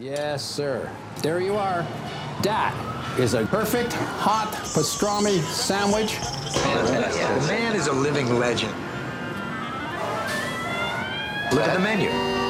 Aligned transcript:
Yes, 0.00 0.42
sir. 0.42 0.90
There 1.20 1.40
you 1.40 1.56
are. 1.56 1.86
That 2.42 2.74
is 3.18 3.34
a 3.34 3.44
perfect 3.44 3.92
hot 3.92 4.50
pastrami 4.72 5.42
sandwich. 5.42 6.16
The 6.54 7.46
man 7.46 7.76
is 7.76 7.86
a 7.86 7.92
living 7.92 8.38
legend. 8.38 8.72
Look 11.52 11.68
at 11.68 11.74
the 11.74 11.80
menu. 11.80 12.08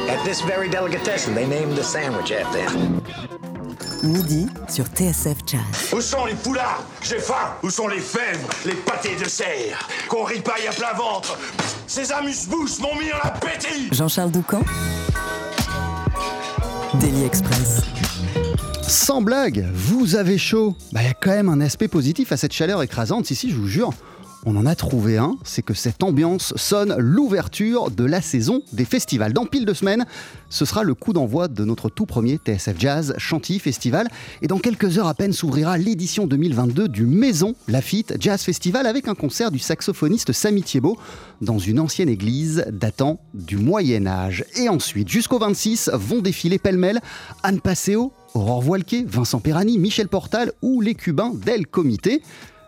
At 0.09 0.25
this 0.25 0.41
very 0.43 0.69
delicatessen, 0.69 1.35
they 1.35 1.49
named 1.49 1.77
the 1.77 1.83
sandwich 1.83 2.31
after 2.31 2.61
him. 2.71 3.03
Midi 4.05 4.47
sur 4.69 4.85
TSF 4.85 5.39
Jazz. 5.45 5.93
Où 5.93 6.01
sont 6.01 6.27
les 6.27 6.37
foulards 6.37 6.85
J'ai 7.03 7.19
faim 7.19 7.57
Où 7.63 7.69
sont 7.69 7.89
les 7.89 8.01
fèves? 8.01 8.47
Les 8.65 8.75
pâtés 8.75 9.15
de 9.17 9.29
serre 9.29 9.87
Qu'on 10.09 10.25
ripaille 10.25 10.67
à 10.69 10.73
plein 10.73 10.95
ventre 10.95 11.37
Ces 11.87 12.11
amuse-bouches 12.11 12.79
m'ont 12.79 12.95
mis 12.95 13.13
en 13.13 13.19
appétit 13.23 13.91
Jean-Charles 13.93 14.31
Doucan. 14.31 14.63
Daily 17.01 17.25
Express. 17.25 17.81
Sans 18.83 19.23
blague, 19.23 19.67
vous 19.73 20.17
avez 20.17 20.37
chaud. 20.37 20.77
Bah, 20.93 21.01
il 21.03 21.07
y 21.07 21.11
a 21.11 21.15
quand 21.15 21.31
même 21.31 21.49
un 21.49 21.61
aspect 21.61 21.89
positif 21.89 22.31
à 22.33 22.37
cette 22.37 22.53
chaleur 22.53 22.83
écrasante. 22.83 23.25
Si, 23.27 23.35
si, 23.35 23.51
je 23.51 23.57
vous 23.57 23.67
jure, 23.67 23.93
on 24.47 24.57
en 24.57 24.67
a 24.67 24.75
trouvé 24.75 25.19
un. 25.19 25.37
C'est 25.45 25.63
que 25.63 25.75
cette 25.75 26.03
ambiance 26.03 26.55
sonne 26.57 26.95
l'ouverture 26.99 27.91
de 27.91 28.05
la 28.05 28.21
saison 28.21 28.63
des 28.73 28.85
festivals. 28.85 29.33
Dans 29.33 29.47
pile 29.47 29.67
de 29.67 29.75
semaines, 29.75 30.07
ce 30.49 30.65
sera 30.65 30.83
le 30.83 30.95
coup 30.95 31.13
d'envoi 31.13 31.49
de 31.49 31.65
notre 31.65 31.89
tout 31.89 32.07
premier 32.07 32.37
TSF 32.37 32.79
Jazz 32.79 33.15
Chantilly 33.19 33.59
Festival. 33.59 34.09
Et 34.43 34.47
dans 34.47 34.59
quelques 34.59 34.99
heures 34.99 35.09
à 35.09 35.15
peine 35.15 35.33
s'ouvrira 35.33 35.79
l'édition 35.79 36.27
2022 36.27 36.89
du 36.89 37.07
Maison 37.07 37.55
Lafitte 37.69 38.15
Jazz 38.19 38.43
Festival 38.43 38.87
avec 38.87 39.09
un 39.09 39.15
concert 39.15 39.51
du 39.51 39.59
saxophoniste 39.59 40.33
Samy 40.33 40.63
Thiebaud 40.63 40.99
dans 41.41 41.59
une 41.59 41.81
ancienne 41.81 42.09
église 42.09 42.65
datant 42.71 43.21
du 43.35 43.57
Moyen 43.57 44.07
Âge. 44.07 44.45
Et 44.57 44.69
ensuite, 44.69 45.09
jusqu'au 45.09 45.39
26, 45.39 45.91
vont 45.95 46.21
défiler 46.21 46.59
pêle-mêle 46.59 47.01
Anne 47.43 47.61
Passeo, 47.61 48.13
Aurore 48.35 48.63
Voilquet, 48.63 49.05
Vincent 49.07 49.41
Perani, 49.41 49.79
Michel 49.79 50.09
Portal 50.09 50.53
ou 50.63 50.81
les 50.81 50.95
Cubains 50.95 51.33
d'El 51.35 51.67
Comité. 51.67 52.23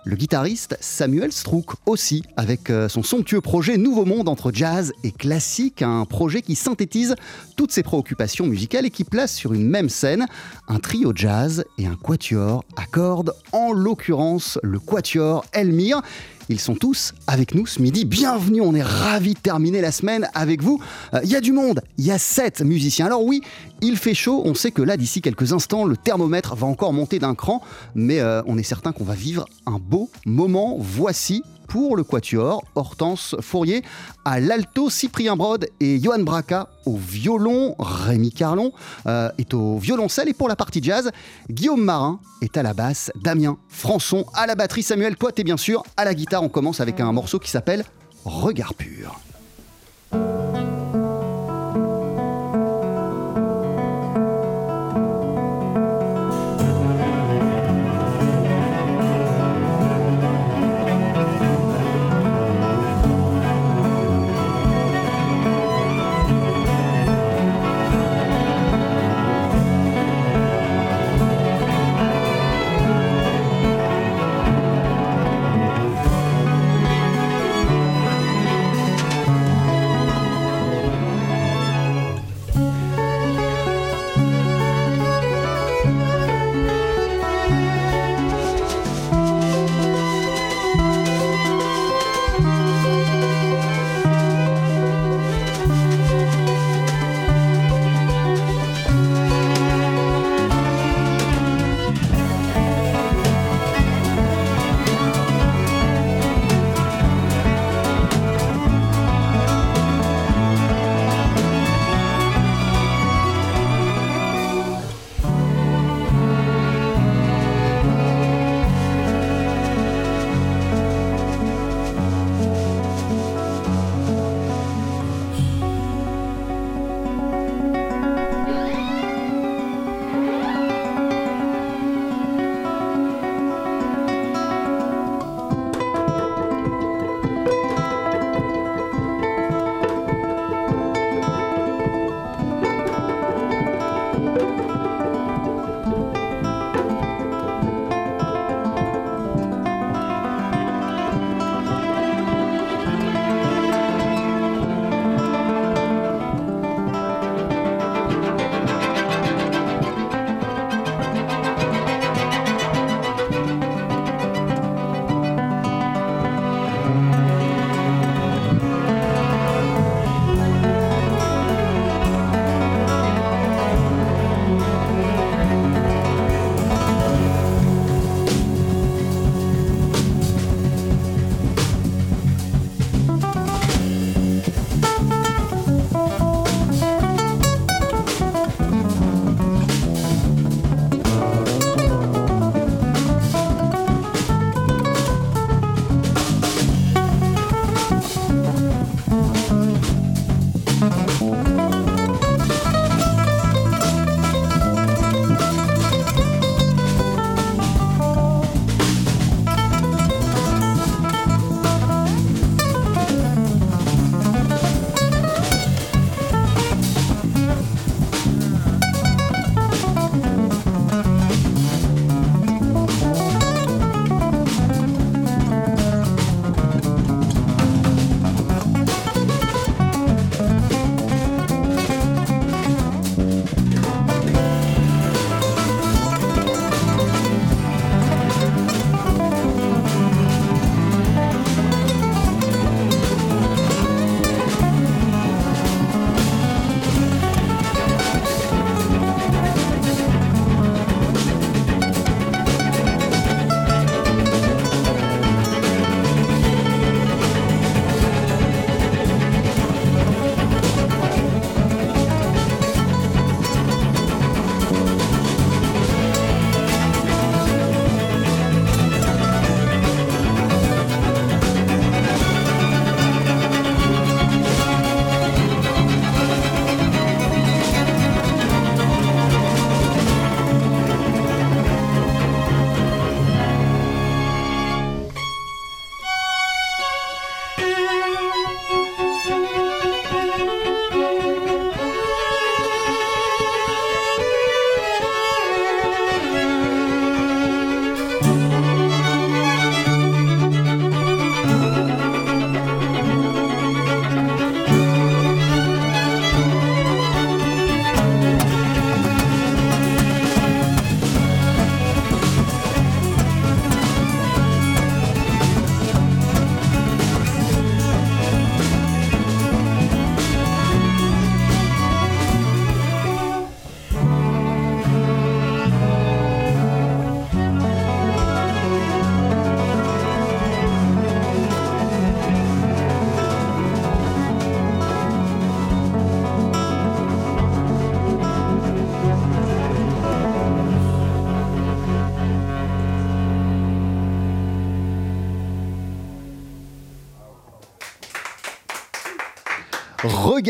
Le 0.04 0.16
guitariste 0.16 0.76
Samuel 0.80 1.30
Strouk 1.30 1.74
aussi, 1.86 2.24
avec 2.36 2.70
euh, 2.70 2.88
son 2.88 3.04
somptueux 3.04 3.40
projet 3.40 3.76
Nouveau 3.76 4.04
Monde 4.04 4.28
entre 4.28 4.50
jazz 4.52 4.92
et 5.04 5.12
classique, 5.12 5.80
un 5.80 6.04
projet 6.06 6.42
qui 6.42 6.56
synthétise 6.56 7.14
toutes 7.56 7.70
ses 7.70 7.84
préoccupations 7.84 8.46
musicales 8.46 8.84
et 8.84 8.90
qui 8.90 9.04
place 9.04 9.32
sur 9.32 9.54
une 9.54 9.68
même 9.68 9.88
scène 9.88 10.26
un 10.66 10.80
trio 10.80 11.12
jazz 11.14 11.64
et 11.78 11.86
un 11.86 11.94
quatuor 11.94 12.64
à 12.76 12.84
cordes, 12.86 13.32
en 13.52 13.70
l'occurrence 13.72 14.58
le 14.64 14.80
quatuor 14.80 15.44
Elmire. 15.52 16.02
Ils 16.48 16.58
sont 16.58 16.74
tous 16.74 17.14
avec 17.28 17.54
nous 17.54 17.66
ce 17.66 17.80
midi. 17.80 18.04
Bienvenue, 18.04 18.60
on 18.60 18.74
est 18.74 18.82
ravis 18.82 19.34
de 19.34 19.38
terminer 19.38 19.80
la 19.80 19.92
semaine 19.92 20.28
avec 20.34 20.62
vous. 20.62 20.82
Euh, 21.14 21.20
Il 21.22 21.30
y 21.30 21.36
a 21.36 21.40
du 21.40 21.52
monde, 21.52 21.80
il 21.96 22.04
y 22.04 22.10
a 22.10 22.18
sept 22.18 22.60
musiciens. 22.62 23.06
Alors 23.06 23.24
oui, 23.24 23.40
il 23.82 23.96
fait 23.96 24.14
chaud, 24.14 24.42
on 24.44 24.54
sait 24.54 24.70
que 24.70 24.80
là, 24.80 24.96
d'ici 24.96 25.20
quelques 25.20 25.52
instants, 25.52 25.84
le 25.84 25.96
thermomètre 25.96 26.54
va 26.54 26.66
encore 26.66 26.92
monter 26.92 27.18
d'un 27.18 27.34
cran, 27.34 27.60
mais 27.94 28.20
euh, 28.20 28.40
on 28.46 28.56
est 28.56 28.62
certain 28.62 28.92
qu'on 28.92 29.04
va 29.04 29.14
vivre 29.14 29.44
un 29.66 29.78
beau 29.78 30.08
moment. 30.24 30.76
Voici 30.78 31.42
pour 31.66 31.96
le 31.96 32.04
quatuor, 32.04 32.62
Hortense 32.74 33.34
Fourier 33.40 33.82
à 34.24 34.40
l'alto, 34.40 34.90
Cyprien 34.90 35.36
Brode 35.36 35.68
et 35.80 35.98
Johan 36.00 36.20
Braca 36.20 36.68
au 36.84 36.96
violon, 36.96 37.74
Rémi 37.78 38.30
Carlon 38.30 38.72
euh, 39.06 39.30
est 39.38 39.54
au 39.54 39.78
violoncelle 39.78 40.28
et 40.28 40.34
pour 40.34 40.48
la 40.48 40.56
partie 40.56 40.82
jazz, 40.82 41.10
Guillaume 41.50 41.82
Marin 41.82 42.20
est 42.42 42.56
à 42.56 42.62
la 42.62 42.74
basse, 42.74 43.10
Damien 43.22 43.56
Françon 43.68 44.26
à 44.34 44.46
la 44.46 44.54
batterie, 44.54 44.82
Samuel 44.82 45.16
Poit 45.16 45.32
et 45.38 45.44
bien 45.44 45.56
sûr 45.56 45.82
à 45.96 46.04
la 46.04 46.14
guitare. 46.14 46.42
On 46.42 46.50
commence 46.50 46.80
avec 46.80 47.00
un 47.00 47.10
morceau 47.10 47.38
qui 47.38 47.50
s'appelle 47.50 47.84
Regard 48.24 48.74
pur. 48.74 49.18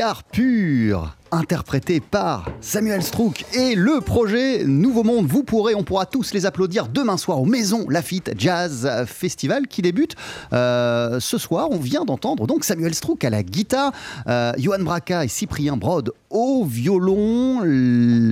Regard 0.02 0.24
pur 0.24 1.16
interprété 1.30 2.00
par 2.00 2.46
Samuel 2.62 3.02
Strouk 3.02 3.44
et 3.54 3.74
le 3.74 4.00
projet 4.00 4.64
Nouveau 4.64 5.02
Monde. 5.02 5.26
Vous 5.26 5.42
pourrez, 5.42 5.74
on 5.74 5.82
pourra 5.82 6.06
tous 6.06 6.32
les 6.32 6.46
applaudir 6.46 6.86
demain 6.86 7.16
soir 7.16 7.40
au 7.40 7.44
Maison 7.44 7.86
Lafitte 7.88 8.32
Jazz 8.38 8.88
Festival 9.06 9.66
qui 9.66 9.82
débute 9.82 10.14
euh, 10.52 11.18
ce 11.18 11.38
soir. 11.38 11.68
On 11.72 11.78
vient 11.78 12.04
d'entendre 12.04 12.46
donc 12.46 12.64
Samuel 12.64 12.94
Strouk 12.94 13.24
à 13.24 13.30
la 13.30 13.42
guitare, 13.42 13.90
euh, 14.28 14.52
Johan 14.58 14.78
Braca 14.78 15.24
et 15.24 15.28
Cyprien 15.28 15.76
Brode 15.76 16.12
au 16.30 16.64
violon, 16.64 17.60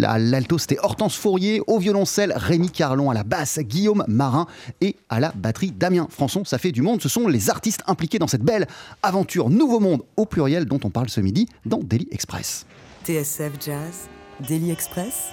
à 0.04 0.18
l'alto 0.18 0.58
c'était 0.58 0.78
Hortense 0.80 1.16
Fourier, 1.16 1.60
au 1.66 1.78
violoncelle 1.78 2.32
Rémi 2.34 2.70
Carlon, 2.70 3.10
à 3.10 3.14
la 3.14 3.24
basse 3.24 3.58
Guillaume 3.58 4.04
Marin 4.06 4.46
et 4.80 4.96
à 5.08 5.18
la 5.18 5.32
batterie 5.34 5.72
Damien 5.72 6.06
Françon. 6.08 6.44
Ça 6.44 6.58
fait 6.58 6.72
du 6.72 6.82
monde, 6.82 7.02
ce 7.02 7.08
sont 7.08 7.26
les 7.26 7.50
artistes 7.50 7.82
impliqués 7.88 8.20
dans 8.20 8.28
cette 8.28 8.44
belle 8.44 8.68
aventure 9.02 9.50
Nouveau 9.50 9.80
Monde 9.80 10.02
au 10.16 10.24
pluriel 10.24 10.66
dont 10.66 10.80
on 10.84 10.90
parle 10.90 11.08
ce 11.08 11.20
midi 11.20 11.48
dans 11.66 11.80
Daily 11.82 12.06
Express. 12.12 12.64
TSF 13.04 13.52
Jazz, 13.60 14.08
Daily 14.48 14.70
Express, 14.70 15.30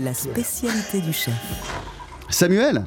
la 0.00 0.14
spécialité 0.14 1.00
du 1.00 1.12
chef. 1.12 1.34
Samuel, 2.28 2.84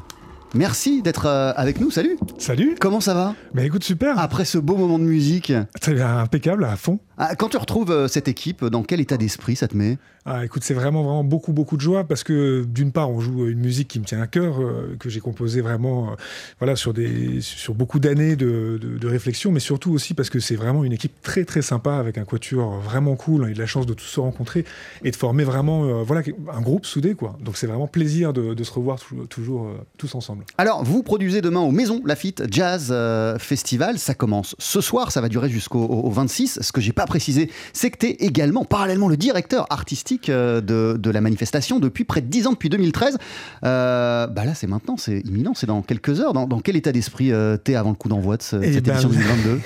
merci 0.54 1.02
d'être 1.02 1.26
euh, 1.26 1.54
avec 1.56 1.80
nous. 1.80 1.92
Salut. 1.92 2.18
Salut. 2.38 2.76
Comment 2.80 3.02
ça 3.02 3.14
va? 3.14 3.36
Bah 3.54 3.64
écoute, 3.64 3.84
super. 3.84 4.18
Après 4.20 4.46
ce 4.46 4.58
beau 4.58 4.78
moment 4.78 4.98
de 5.00 5.04
musique. 5.04 5.52
C'est 5.82 6.02
impeccable, 6.02 6.64
à 6.66 6.76
fond. 6.76 7.00
Ah, 7.18 7.36
quand 7.36 7.50
tu 7.50 7.58
retrouves 7.58 7.92
euh, 7.92 8.08
cette 8.10 8.28
équipe, 8.28 8.66
dans 8.66 8.84
quel 8.84 9.00
état 9.00 9.16
d'esprit 9.16 9.56
ça 9.56 9.70
te 9.70 9.78
met? 9.78 9.98
Ah, 10.26 10.44
écoute, 10.44 10.64
c'est 10.64 10.74
vraiment, 10.74 11.04
vraiment 11.04 11.24
beaucoup, 11.24 11.54
beaucoup 11.54 11.78
de 11.78 11.82
joie 11.82 12.04
parce 12.04 12.24
que 12.24 12.66
d'une 12.68 12.92
part, 12.92 13.12
on 13.12 13.20
joue 13.20 13.48
une 13.48 13.60
musique 13.60 13.88
qui 13.88 14.00
me 14.00 14.06
tient 14.06 14.22
à 14.22 14.28
cœur, 14.28 14.60
euh, 14.60 14.98
que 15.00 15.08
j'ai 15.08 15.20
composée 15.20 15.62
vraiment, 15.62 16.10
euh, 16.10 16.16
voilà, 16.60 16.76
sur 16.76 16.94
des, 16.94 17.42
sur 17.42 17.76
beaucoup 17.76 18.00
d'années 18.00 18.36
de, 18.36 18.80
de, 18.82 19.08
réflexion, 19.08 19.52
mais 19.52 19.60
surtout 19.60 19.94
aussi 19.94 20.16
parce 20.16 20.32
que 20.32 20.40
c'est 20.40 20.56
vraiment 20.56 20.84
une 20.84 20.94
équipe 20.94 21.22
très, 21.22 21.46
très 21.46 21.62
sympa 21.62 21.94
avec 21.94 22.18
un 22.18 22.26
quatuor 22.26 22.80
vraiment 22.80 23.16
cool. 23.16 23.44
On 23.44 23.46
a 23.46 23.50
eu 23.50 23.54
de 23.54 23.60
la 23.60 23.68
chance 23.68 23.86
de 23.86 23.94
tous 23.94 24.06
se 24.06 24.20
rencontrer 24.20 24.66
et 25.04 25.12
de 25.12 25.16
former 25.16 25.44
vraiment, 25.44 26.04
voilà, 26.04 26.24
un 26.52 26.62
groupe 26.62 26.88
soudé, 26.88 27.14
quoi. 27.14 27.38
Donc 27.40 27.56
c'est 27.56 27.68
vraiment 27.68 27.88
plaisir 27.88 28.34
de, 28.34 28.56
de 28.56 28.64
se 28.64 28.72
revoir 28.74 28.98
toujours, 29.30 29.70
tous 29.98 30.16
ensemble. 30.16 30.44
Alors, 30.58 30.84
vous 30.84 31.04
produisez 31.04 31.42
demain 31.42 31.62
au 31.62 31.72
Maison 31.72 32.02
Lafitte 32.04 32.44
Jazz 32.50 32.94
Festival. 33.38 34.00
Ça 34.00 34.16
commence 34.16 34.56
ce 34.58 34.82
soir, 34.82 35.12
ça 35.12 35.22
va 35.22 35.30
durer 35.30 35.50
jusqu'au 35.50 36.10
26. 36.10 36.60
Ce 36.62 36.72
que 36.72 36.82
j'ai 36.82 36.94
pas 36.94 37.05
précisé, 37.06 37.50
c'est 37.74 37.90
que 37.90 37.98
tu 37.98 38.07
es 38.07 38.12
également 38.12 38.66
parallèlement 38.66 39.07
le 39.07 39.18
directeur 39.18 39.66
artistique 39.69 40.30
euh, 40.30 40.62
de, 40.62 40.98
de, 40.98 41.10
la 41.10 41.22
manifestation 41.22 41.80
depuis 41.80 42.04
près 42.04 42.22
de 42.22 42.28
10 42.28 42.48
ans, 42.48 42.52
depuis 42.52 42.69
2013. 42.69 43.18
Euh, 43.63 44.28
bah 44.28 44.46
là, 44.46 44.54
c'est 44.54 44.68
maintenant, 44.68 44.98
c'est 44.98 45.19
imminent, 45.22 45.54
c'est 45.54 45.68
dans 45.68 45.81
quelques 45.81 46.19
heures. 46.19 46.34
Dans, 46.34 46.60
quel 46.60 46.75
état 46.75 46.92
d'esprit 46.92 47.31
euh, 47.31 47.57
tu 47.63 47.72
es 47.72 47.75
avant 47.75 47.90
le 47.90 47.96
coup 47.96 48.10
d'envoi 48.10 48.38
de, 48.38 48.42
cette 48.42 48.62
eh 48.63 48.81
ben, 48.81 48.94
édition 48.94 49.10
2022 49.10 49.60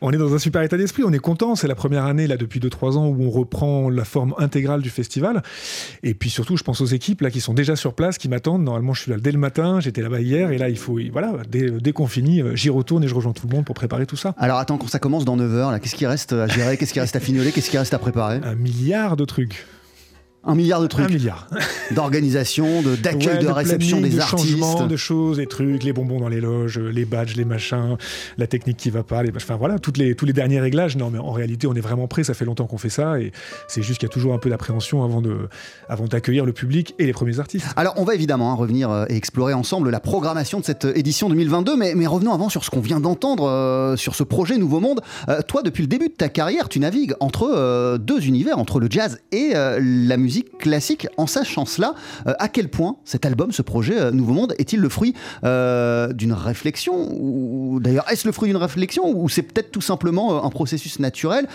On 0.00 0.10
est 0.10 0.16
dans 0.16 0.34
un 0.34 0.38
super 0.38 0.62
état 0.62 0.76
d'esprit, 0.76 1.02
on 1.04 1.12
est 1.12 1.18
content. 1.18 1.54
C'est 1.54 1.68
la 1.68 1.74
première 1.74 2.04
année, 2.04 2.26
là, 2.26 2.36
depuis 2.36 2.60
2-3 2.60 2.96
ans, 2.96 3.06
où 3.06 3.22
on 3.22 3.30
reprend 3.30 3.88
la 3.88 4.04
forme 4.04 4.34
intégrale 4.38 4.82
du 4.82 4.90
festival. 4.90 5.42
Et 6.02 6.14
puis 6.14 6.30
surtout, 6.30 6.56
je 6.56 6.64
pense 6.64 6.80
aux 6.80 6.86
équipes 6.86 7.22
là, 7.22 7.30
qui 7.30 7.40
sont 7.40 7.54
déjà 7.54 7.76
sur 7.76 7.94
place, 7.94 8.18
qui 8.18 8.28
m'attendent. 8.28 8.62
Normalement, 8.62 8.94
je 8.94 9.02
suis 9.02 9.10
là 9.10 9.18
dès 9.18 9.32
le 9.32 9.38
matin, 9.38 9.80
j'étais 9.80 10.02
là-bas 10.02 10.20
hier, 10.20 10.50
et 10.50 10.58
là, 10.58 10.68
il 10.68 10.78
faut, 10.78 10.98
voilà, 11.12 11.32
dès, 11.48 11.70
dès 11.70 11.92
qu'on 11.92 12.06
finit, 12.06 12.42
j'y 12.54 12.70
retourne 12.70 13.04
et 13.04 13.08
je 13.08 13.14
rejoins 13.14 13.32
tout 13.32 13.46
le 13.48 13.54
monde 13.54 13.64
pour 13.64 13.74
préparer 13.74 14.06
tout 14.06 14.16
ça. 14.16 14.34
Alors 14.38 14.58
attends, 14.58 14.78
quand 14.78 14.88
ça 14.88 14.98
commence 14.98 15.24
dans 15.24 15.36
9 15.36 15.54
heures, 15.54 15.80
qu'est-ce 15.80 15.94
qui 15.94 16.06
reste 16.06 16.32
à 16.32 16.47
gérer 16.48 16.76
Qu'est-ce 16.76 16.92
qui 16.92 17.00
reste 17.00 17.16
à 17.16 17.20
fignoler 17.20 17.52
Qu'est-ce 17.52 17.70
qui 17.70 17.78
reste 17.78 17.94
à 17.94 17.98
préparer? 17.98 18.40
Un 18.42 18.54
milliard 18.54 19.16
de 19.16 19.24
trucs. 19.24 19.66
Un 20.44 20.54
milliard 20.54 20.80
de 20.80 20.86
trucs. 20.86 21.06
Un 21.06 21.12
milliard. 21.12 21.46
D'organisation, 21.90 22.82
d'accueil, 23.02 23.38
de, 23.38 23.48
réception 23.48 24.00
des 24.00 24.10
de 24.10 24.20
artistes. 24.20 24.86
De 24.88 24.96
choses, 24.96 25.38
des 25.38 25.46
trucs, 25.46 25.82
les 25.82 25.92
bonbons 25.92 26.20
dans 26.20 26.28
les 26.28 26.40
loges, 26.40 26.78
les 26.78 27.04
badges, 27.04 27.34
les 27.36 27.44
machins, 27.44 27.96
la 28.36 28.46
technique 28.46 28.76
qui 28.76 28.90
va 28.90 29.02
pas, 29.02 29.22
les, 29.22 29.32
enfin 29.34 29.56
voilà, 29.56 29.78
toutes 29.78 29.96
les, 29.96 30.14
tous 30.14 30.26
les 30.26 30.32
derniers 30.32 30.60
réglages. 30.60 30.96
Non, 30.96 31.10
mais 31.10 31.18
en 31.18 31.32
réalité, 31.32 31.66
on 31.66 31.74
est 31.74 31.80
vraiment 31.80 32.06
prêt. 32.06 32.24
Ça 32.24 32.34
fait 32.34 32.44
longtemps 32.44 32.66
qu'on 32.66 32.78
fait 32.78 32.88
ça 32.88 33.20
et 33.20 33.32
c'est 33.66 33.82
juste 33.82 34.00
qu'il 34.00 34.08
y 34.08 34.10
a 34.10 34.12
toujours 34.12 34.32
un 34.32 34.38
peu 34.38 34.48
d'appréhension 34.48 35.02
avant 35.02 35.20
de, 35.20 35.48
avant 35.88 36.04
d'accueillir 36.04 36.44
le 36.44 36.52
public 36.52 36.94
et 36.98 37.06
les 37.06 37.12
premiers 37.12 37.40
artistes. 37.40 37.66
Alors, 37.76 37.94
on 37.96 38.04
va 38.04 38.14
évidemment 38.14 38.52
hein, 38.52 38.54
revenir 38.54 38.90
euh, 38.90 39.06
et 39.08 39.16
explorer 39.16 39.54
ensemble 39.54 39.90
la 39.90 40.00
programmation 40.00 40.60
de 40.60 40.64
cette 40.64 40.84
euh, 40.84 40.92
édition 40.96 41.28
2022, 41.28 41.76
mais, 41.76 41.94
mais 41.94 42.06
revenons 42.06 42.32
avant 42.32 42.48
sur 42.48 42.64
ce 42.64 42.70
qu'on 42.70 42.80
vient 42.80 43.00
d'entendre 43.00 43.48
euh, 43.48 43.96
sur 43.96 44.14
ce 44.14 44.22
projet 44.22 44.56
Nouveau 44.56 44.80
Monde. 44.80 45.00
toi, 45.46 45.62
depuis 45.62 45.82
le 45.82 45.88
début 45.88 46.08
de 46.08 46.14
ta 46.14 46.28
carrière, 46.28 46.68
tu 46.68 46.80
navigues 46.80 47.14
entre 47.20 47.96
deux 47.98 48.26
univers, 48.26 48.58
entre 48.58 48.80
le 48.80 48.88
jazz 48.90 49.20
et 49.32 49.52
la 49.54 50.16
musique 50.16 50.27
classique 50.58 51.06
en 51.16 51.26
sachant 51.26 51.66
cela, 51.66 51.94
euh, 52.26 52.34
à 52.38 52.48
quel 52.48 52.68
point 52.68 52.96
cet 53.04 53.26
album, 53.26 53.52
ce 53.52 53.62
projet 53.62 53.98
euh, 53.98 54.10
Nouveau 54.10 54.32
Monde, 54.32 54.54
est-il 54.58 54.80
le 54.80 54.88
fruit 54.88 55.14
euh, 55.44 56.12
d'une 56.12 56.32
réflexion 56.32 57.08
ou 57.12 57.80
d'ailleurs 57.80 58.10
est-ce 58.10 58.26
le 58.26 58.32
fruit 58.32 58.48
d'une 58.48 58.56
réflexion 58.56 59.08
ou 59.08 59.28
c'est 59.28 59.42
peut-être 59.42 59.70
tout 59.70 59.80
simplement 59.80 60.44
un 60.44 60.50
processus 60.50 60.98
naturel 60.98 61.46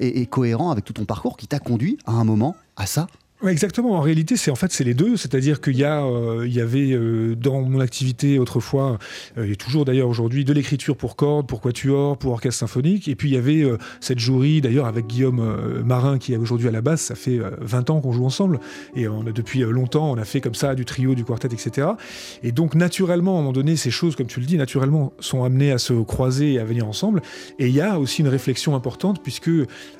et 0.00 0.26
cohérent 0.26 0.70
avec 0.70 0.84
tout 0.84 0.92
ton 0.92 1.04
parcours 1.04 1.36
qui 1.36 1.46
t'a 1.46 1.58
conduit 1.58 1.98
à 2.06 2.12
un 2.12 2.24
moment 2.24 2.56
à 2.76 2.86
ça? 2.86 3.06
Exactement. 3.44 3.92
En 3.92 4.00
réalité, 4.00 4.36
c'est 4.36 4.50
en 4.50 4.54
fait 4.54 4.72
c'est 4.72 4.84
les 4.84 4.94
deux. 4.94 5.16
C'est-à-dire 5.16 5.60
qu'il 5.60 5.76
y 5.76 5.84
a, 5.84 6.04
euh, 6.04 6.46
il 6.46 6.54
y 6.54 6.60
avait 6.60 6.92
euh, 6.92 7.34
dans 7.34 7.62
mon 7.62 7.80
activité 7.80 8.38
autrefois, 8.38 8.98
euh, 9.36 9.50
et 9.50 9.56
toujours 9.56 9.84
d'ailleurs 9.84 10.08
aujourd'hui, 10.08 10.44
de 10.44 10.52
l'écriture 10.52 10.96
pour 10.96 11.16
cordes, 11.16 11.46
pour 11.46 11.60
quatuor, 11.60 12.16
pour 12.16 12.32
orchestre 12.32 12.60
symphonique. 12.60 13.08
Et 13.08 13.14
puis 13.14 13.30
il 13.30 13.34
y 13.34 13.38
avait 13.38 13.64
cette 14.00 14.18
jouerie 14.18 14.60
d'ailleurs 14.60 14.86
avec 14.86 15.06
Guillaume 15.06 15.82
Marin 15.84 16.18
qui 16.18 16.32
est 16.32 16.36
aujourd'hui 16.36 16.68
à 16.68 16.70
la 16.70 16.80
basse. 16.80 17.02
Ça 17.02 17.14
fait 17.14 17.40
20 17.60 17.90
ans 17.90 18.00
qu'on 18.00 18.12
joue 18.12 18.24
ensemble 18.24 18.60
et 18.94 19.06
depuis 19.34 19.60
longtemps 19.60 20.10
on 20.10 20.16
a 20.16 20.24
fait 20.24 20.40
comme 20.40 20.54
ça 20.54 20.74
du 20.74 20.84
trio, 20.84 21.14
du 21.14 21.24
quartet, 21.24 21.48
etc. 21.48 21.88
Et 22.42 22.52
donc 22.52 22.74
naturellement, 22.74 23.36
à 23.36 23.38
un 23.38 23.40
moment 23.40 23.52
donné, 23.52 23.76
ces 23.76 23.90
choses, 23.90 24.16
comme 24.16 24.26
tu 24.26 24.40
le 24.40 24.46
dis, 24.46 24.56
naturellement 24.56 25.12
sont 25.20 25.44
amenées 25.44 25.72
à 25.72 25.78
se 25.78 25.92
croiser 25.92 26.54
et 26.54 26.58
à 26.58 26.64
venir 26.64 26.86
ensemble. 26.86 27.22
Et 27.58 27.68
il 27.68 27.74
y 27.74 27.80
a 27.80 27.98
aussi 27.98 28.22
une 28.22 28.28
réflexion 28.28 28.74
importante 28.74 29.22
puisque 29.22 29.50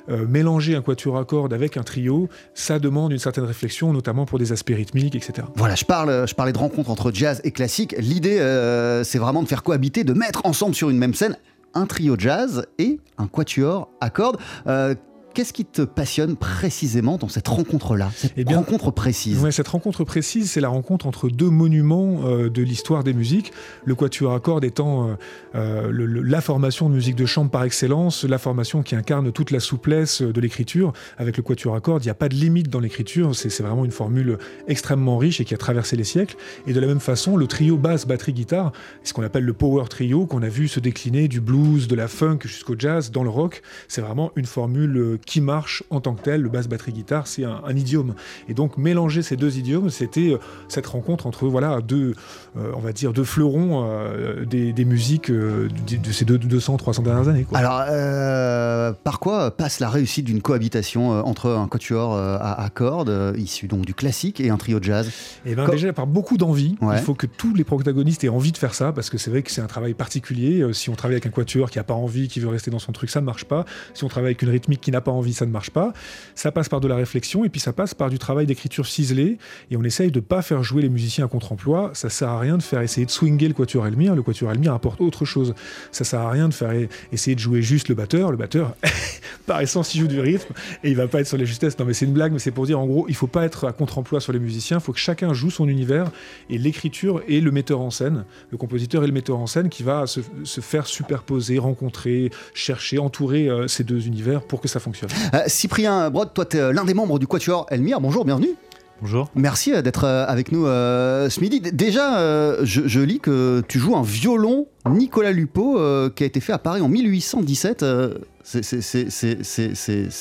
mélanger 0.07 0.75
un 0.75 0.81
quatuor 0.81 1.17
à 1.17 1.25
cordes 1.25 1.53
avec 1.53 1.77
un 1.77 1.83
trio, 1.83 2.29
ça 2.53 2.79
demande 2.79 3.11
une 3.11 3.19
certaines 3.45 3.93
notamment 3.93 4.25
pour 4.25 4.39
des 4.39 4.51
aspects 4.51 4.73
rythmiques, 4.75 5.15
etc. 5.15 5.47
Voilà, 5.55 5.75
je, 5.75 5.85
parle, 5.85 6.27
je 6.27 6.33
parlais 6.33 6.53
de 6.53 6.57
rencontres 6.57 6.89
entre 6.89 7.11
jazz 7.11 7.41
et 7.43 7.51
classique. 7.51 7.95
L'idée, 7.97 8.39
euh, 8.39 9.03
c'est 9.03 9.19
vraiment 9.19 9.43
de 9.43 9.47
faire 9.47 9.63
cohabiter, 9.63 10.03
de 10.03 10.13
mettre 10.13 10.45
ensemble 10.45 10.75
sur 10.75 10.89
une 10.89 10.97
même 10.97 11.13
scène 11.13 11.37
un 11.73 11.85
trio 11.85 12.15
jazz 12.17 12.65
et 12.79 12.99
un 13.17 13.27
quatuor 13.27 13.89
à 14.01 14.09
cordes. 14.09 14.37
Euh, 14.65 14.95
Qu'est-ce 15.37 15.53
qui 15.53 15.65
te 15.65 15.83
passionne 15.83 16.35
précisément 16.35 17.17
dans 17.17 17.27
cette 17.27 17.47
rencontre-là, 17.47 18.09
cette 18.15 18.33
eh 18.37 18.55
rencontre 18.55 18.89
précise 18.89 19.47
Cette 19.51 19.67
rencontre 19.67 20.03
précise, 20.03 20.49
c'est 20.49 20.61
la 20.61 20.69
rencontre 20.69 21.05
entre 21.05 21.29
deux 21.29 21.51
monuments 21.51 22.21
euh, 22.25 22.49
de 22.49 22.63
l'histoire 22.63 23.03
des 23.03 23.13
musiques. 23.13 23.53
Le 23.85 23.93
quatuor 23.93 24.33
à 24.33 24.39
cordes 24.39 24.63
étant 24.63 25.09
euh, 25.09 25.13
euh, 25.53 26.23
la 26.23 26.41
formation 26.41 26.89
de 26.89 26.95
musique 26.95 27.15
de 27.15 27.27
chambre 27.27 27.51
par 27.51 27.65
excellence, 27.65 28.23
la 28.23 28.39
formation 28.39 28.81
qui 28.81 28.95
incarne 28.95 29.31
toute 29.31 29.51
la 29.51 29.59
souplesse 29.59 30.23
de 30.23 30.41
l'écriture. 30.41 30.91
Avec 31.19 31.37
le 31.37 31.43
quatuor 31.43 31.75
à 31.75 31.81
cordes, 31.81 32.03
il 32.03 32.07
n'y 32.07 32.11
a 32.11 32.15
pas 32.15 32.29
de 32.29 32.35
limite 32.35 32.69
dans 32.69 32.79
l'écriture. 32.79 33.35
C'est 33.35 33.61
vraiment 33.61 33.85
une 33.85 33.91
formule 33.91 34.39
extrêmement 34.67 35.19
riche 35.19 35.39
et 35.39 35.45
qui 35.45 35.53
a 35.53 35.57
traversé 35.57 35.95
les 35.95 36.03
siècles. 36.03 36.35
Et 36.65 36.73
de 36.73 36.79
la 36.79 36.87
même 36.87 36.99
façon, 36.99 37.37
le 37.37 37.45
trio 37.45 37.77
basse, 37.77 38.07
batterie, 38.07 38.33
guitare, 38.33 38.71
ce 39.03 39.13
qu'on 39.13 39.21
appelle 39.21 39.45
le 39.45 39.53
power 39.53 39.83
trio, 39.87 40.25
qu'on 40.25 40.41
a 40.41 40.49
vu 40.49 40.67
se 40.67 40.79
décliner 40.79 41.27
du 41.27 41.41
blues, 41.41 41.87
de 41.87 41.95
la 41.95 42.07
funk 42.07 42.39
jusqu'au 42.45 42.73
jazz, 42.75 43.11
dans 43.11 43.21
le 43.21 43.29
rock, 43.29 43.61
c'est 43.87 44.01
vraiment 44.01 44.31
une 44.35 44.47
formule 44.47 45.19
qui 45.27 45.41
marche 45.41 45.83
en 45.91 46.01
tant 46.01 46.15
que 46.15 46.23
tel. 46.23 46.41
Le 46.41 46.49
basse, 46.49 46.67
batterie, 46.67 46.93
guitare, 46.93 47.27
c'est 47.27 47.43
un, 47.43 47.61
idiome. 47.75 48.15
Et 48.49 48.55
donc 48.55 48.77
mélanger 48.77 49.21
ces 49.21 49.35
deux 49.35 49.57
idiomes, 49.57 49.91
c'était 49.91 50.31
euh, 50.31 50.39
cette 50.69 50.87
rencontre 50.87 51.27
entre 51.27 51.45
voilà 51.47 51.81
deux, 51.81 52.15
euh, 52.57 52.71
on 52.75 52.79
va 52.79 52.93
dire 52.93 53.13
deux 53.13 53.25
fleurons 53.25 53.85
euh, 53.85 54.45
des, 54.45 54.85
musiques 54.85 55.29
de, 55.29 55.67
ces 56.11 56.23
deux, 56.25 56.37
200, 56.37 56.77
300 56.77 57.03
dernières 57.03 57.27
années. 57.27 57.45
Alors, 57.53 57.83
par 59.03 59.19
quoi 59.19 59.51
passe 59.51 59.79
la 59.79 59.89
réussite 59.89 60.25
d'une 60.25 60.41
cohabitation 60.41 61.09
entre 61.09 61.49
un 61.51 61.67
quatuor 61.67 62.15
à, 62.15 62.69
cordes 62.73 63.35
issu 63.37 63.67
donc 63.67 63.85
du 63.85 63.93
classique 63.93 64.39
et 64.39 64.49
un 64.49 64.57
trio 64.57 64.79
de 64.79 64.85
jazz? 64.85 65.07
Et 65.45 65.51
eh 65.51 65.55
bien 65.55 65.67
déjà 65.67 65.91
par 65.91 66.07
beaucoup 66.07 66.37
d'envie. 66.37 66.77
Il 66.81 66.99
faut 66.99 67.15
que 67.15 67.27
tous 67.27 67.53
les 67.53 67.65
protagonistes 67.65 68.23
aient 68.23 68.29
envie 68.29 68.53
de 68.53 68.57
faire 68.57 68.73
ça 68.73 68.93
parce 68.93 69.09
que 69.09 69.17
c'est 69.17 69.29
vrai 69.29 69.43
que 69.43 69.51
c'est 69.51 69.61
un 69.61 69.67
travail 69.67 69.93
particulier. 69.93 70.65
Si 70.71 70.89
on 70.89 70.95
travaille 70.95 71.15
avec 71.15 71.25
un 71.25 71.31
quatuor 71.31 71.69
qui 71.69 71.79
n'a 71.79 71.83
pas 71.83 71.93
envie, 71.93 72.29
qui 72.29 72.39
veut 72.39 72.47
rester 72.47 72.71
dans 72.71 72.79
son 72.79 72.93
truc, 72.93 73.09
ça 73.09 73.19
ne 73.19 73.25
marche 73.25 73.45
pas. 73.45 73.65
Si 73.93 74.05
on 74.05 74.07
travaille 74.07 74.29
avec 74.29 74.41
une 74.41 74.49
rythmique 74.49 74.79
qui 74.79 74.91
n'a 74.91 75.01
pas 75.01 75.11
envie, 75.11 75.16
ça 75.33 75.45
ne 75.45 75.51
marche 75.51 75.69
pas. 75.69 75.93
Ça 76.35 76.51
passe 76.51 76.69
par 76.69 76.79
de 76.79 76.87
la 76.87 76.95
réflexion 76.95 77.45
et 77.45 77.49
puis 77.49 77.59
ça 77.59 77.73
passe 77.73 77.93
par 77.93 78.09
du 78.09 78.19
travail 78.19 78.45
d'écriture 78.45 78.85
ciselé. 78.85 79.37
Et 79.71 79.77
on 79.77 79.83
essaye 79.83 80.11
de 80.11 80.19
pas 80.19 80.41
faire 80.41 80.63
jouer 80.63 80.81
les 80.81 80.89
musiciens 80.89 81.25
à 81.25 81.27
contre-emploi. 81.27 81.91
Ça 81.93 82.09
sert 82.09 82.29
à 82.29 82.39
rien 82.39 82.57
de 82.57 82.63
faire 82.63 82.81
essayer 82.81 83.05
de 83.05 83.11
swinger 83.11 83.47
le 83.47 83.53
quatuor 83.53 83.87
Elmire. 83.87 84.15
Le 84.15 84.23
quatuor 84.23 84.51
Elmire 84.51 84.73
apporte 84.73 85.01
autre 85.01 85.25
chose. 85.25 85.53
Ça 85.91 86.03
sert 86.03 86.21
à 86.21 86.31
rien 86.31 86.47
de 86.47 86.53
faire 86.53 86.71
essayer 87.11 87.35
de 87.35 87.39
jouer 87.39 87.61
juste 87.61 87.89
le 87.89 87.95
batteur. 87.95 88.31
Le 88.31 88.37
batteur, 88.37 88.75
par 89.45 89.61
essence, 89.61 89.93
il 89.95 90.01
joue 90.01 90.07
du 90.07 90.19
rythme 90.19 90.53
et 90.83 90.89
il 90.89 90.95
va 90.95 91.07
pas 91.07 91.21
être 91.21 91.27
sur 91.27 91.37
les 91.37 91.45
justesses. 91.45 91.77
Non, 91.79 91.85
mais 91.85 91.93
c'est 91.93 92.05
une 92.05 92.13
blague, 92.13 92.31
mais 92.31 92.39
c'est 92.39 92.51
pour 92.51 92.65
dire 92.65 92.79
en 92.79 92.85
gros, 92.85 93.05
il 93.07 93.15
faut 93.15 93.27
pas 93.27 93.45
être 93.45 93.65
à 93.65 93.71
contre-emploi 93.71 94.19
sur 94.19 94.33
les 94.33 94.39
musiciens. 94.39 94.77
Il 94.77 94.83
faut 94.83 94.93
que 94.93 94.99
chacun 94.99 95.33
joue 95.33 95.49
son 95.49 95.67
univers 95.67 96.11
et 96.49 96.57
l'écriture 96.57 97.21
et 97.27 97.41
le 97.41 97.51
metteur 97.51 97.81
en 97.81 97.89
scène, 97.89 98.25
le 98.51 98.57
compositeur 98.57 99.03
et 99.03 99.07
le 99.07 99.13
metteur 99.13 99.37
en 99.37 99.47
scène 99.47 99.69
qui 99.69 99.83
va 99.83 100.05
se, 100.07 100.21
faire 100.61 100.87
superposer, 100.87 101.59
rencontrer, 101.59 102.31
chercher, 102.53 102.99
entourer 102.99 103.49
euh, 103.49 103.67
ces 103.67 103.83
deux 103.83 104.07
univers 104.07 104.41
pour 104.41 104.61
que 104.61 104.67
ça 104.67 104.79
fonctionne. 104.79 104.96
Euh, 105.33 105.43
Cyprien 105.47 106.09
Brod, 106.09 106.33
toi, 106.33 106.45
tu 106.45 106.57
es 106.57 106.59
euh, 106.59 106.73
l'un 106.73 106.85
des 106.85 106.93
membres 106.93 107.19
du 107.19 107.27
Quatuor 107.27 107.65
Elmire. 107.69 108.01
Bonjour, 108.01 108.25
bienvenue. 108.25 108.55
Bonjour. 109.01 109.29
Merci 109.35 109.79
d'être 109.83 110.05
avec 110.05 110.51
nous 110.51 110.65
ce 110.65 111.39
midi. 111.39 111.61
Déjà, 111.61 112.63
je, 112.63 112.99
lis 112.99 113.19
que 113.19 113.61
tu 113.67 113.77
joues 113.77 113.95
un 113.95 114.01
violon 114.01 114.65
Nicolas 114.89 115.31
Lupo 115.31 115.79
qui 116.15 116.23
a 116.23 116.25
été 116.25 116.39
fait 116.39 116.53
à 116.53 116.57
Paris 116.57 116.81
en 116.81 116.89
1817. 116.89 117.85
C'est 118.47 118.63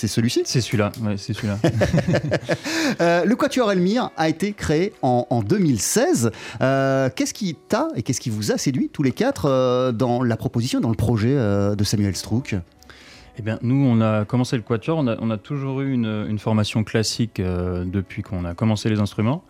celui-ci? 0.09 0.42
C'est 0.45 0.61
celui-là, 0.61 0.90
ouais, 1.04 1.14
c'est 1.16 1.33
celui-là. 1.33 1.59
euh, 3.00 3.25
le 3.25 3.37
Quatuor 3.37 3.71
Elmire 3.71 4.11
a 4.16 4.28
été 4.28 4.52
créé 4.52 4.92
en, 5.02 5.28
en 5.30 5.42
2016. 5.42 6.33
Euh, 6.61 7.09
qu'est-ce 7.14 7.33
qui 7.33 7.54
t'a 7.54 7.87
et 7.95 8.02
qu'est-ce 8.02 8.21
qui 8.21 8.30
vous 8.30 8.50
a 8.50 8.59
séduit 8.59 8.88
tous 8.92 9.04
les 9.04 9.12
quatre 9.12 9.45
euh, 9.47 9.92
dans 9.92 10.25
la 10.25 10.37
proposition, 10.37 10.80
dans 10.80 10.88
le 10.88 10.97
projet 10.97 11.35
euh, 11.37 11.76
de 11.76 11.85
Samuel 11.85 12.16
Strouk? 12.16 12.56
Eh 13.38 13.43
bien, 13.43 13.59
nous, 13.62 13.75
on 13.75 14.00
a 14.00 14.25
commencé 14.25 14.57
le 14.57 14.62
quatuor, 14.62 14.99
on 14.99 15.31
a, 15.31 15.37
toujours 15.37 15.83
eu 15.83 15.93
une, 15.93 16.38
formation 16.38 16.85
classique 16.85 17.38
euh, 17.38 17.85
depuis 17.85 18.23
qu'on 18.23 18.45
a 18.45 18.55
commencé 18.55 18.88
les 18.88 19.00
instruments. 19.00 19.45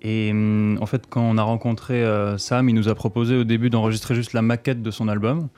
Et 0.00 0.30
hum, 0.30 0.78
en 0.80 0.86
fait, 0.86 1.04
quand 1.08 1.22
on 1.22 1.36
a 1.36 1.42
rencontré 1.42 2.02
euh, 2.02 2.38
Sam, 2.38 2.68
il 2.70 2.74
nous 2.74 2.88
a 2.88 2.94
proposé 2.94 3.36
au 3.36 3.44
début 3.44 3.68
d'enregistrer 3.68 4.14
juste 4.14 4.32
la 4.32 4.40
maquette 4.40 4.82
de 4.82 4.90
son 4.90 5.08
album. 5.08 5.48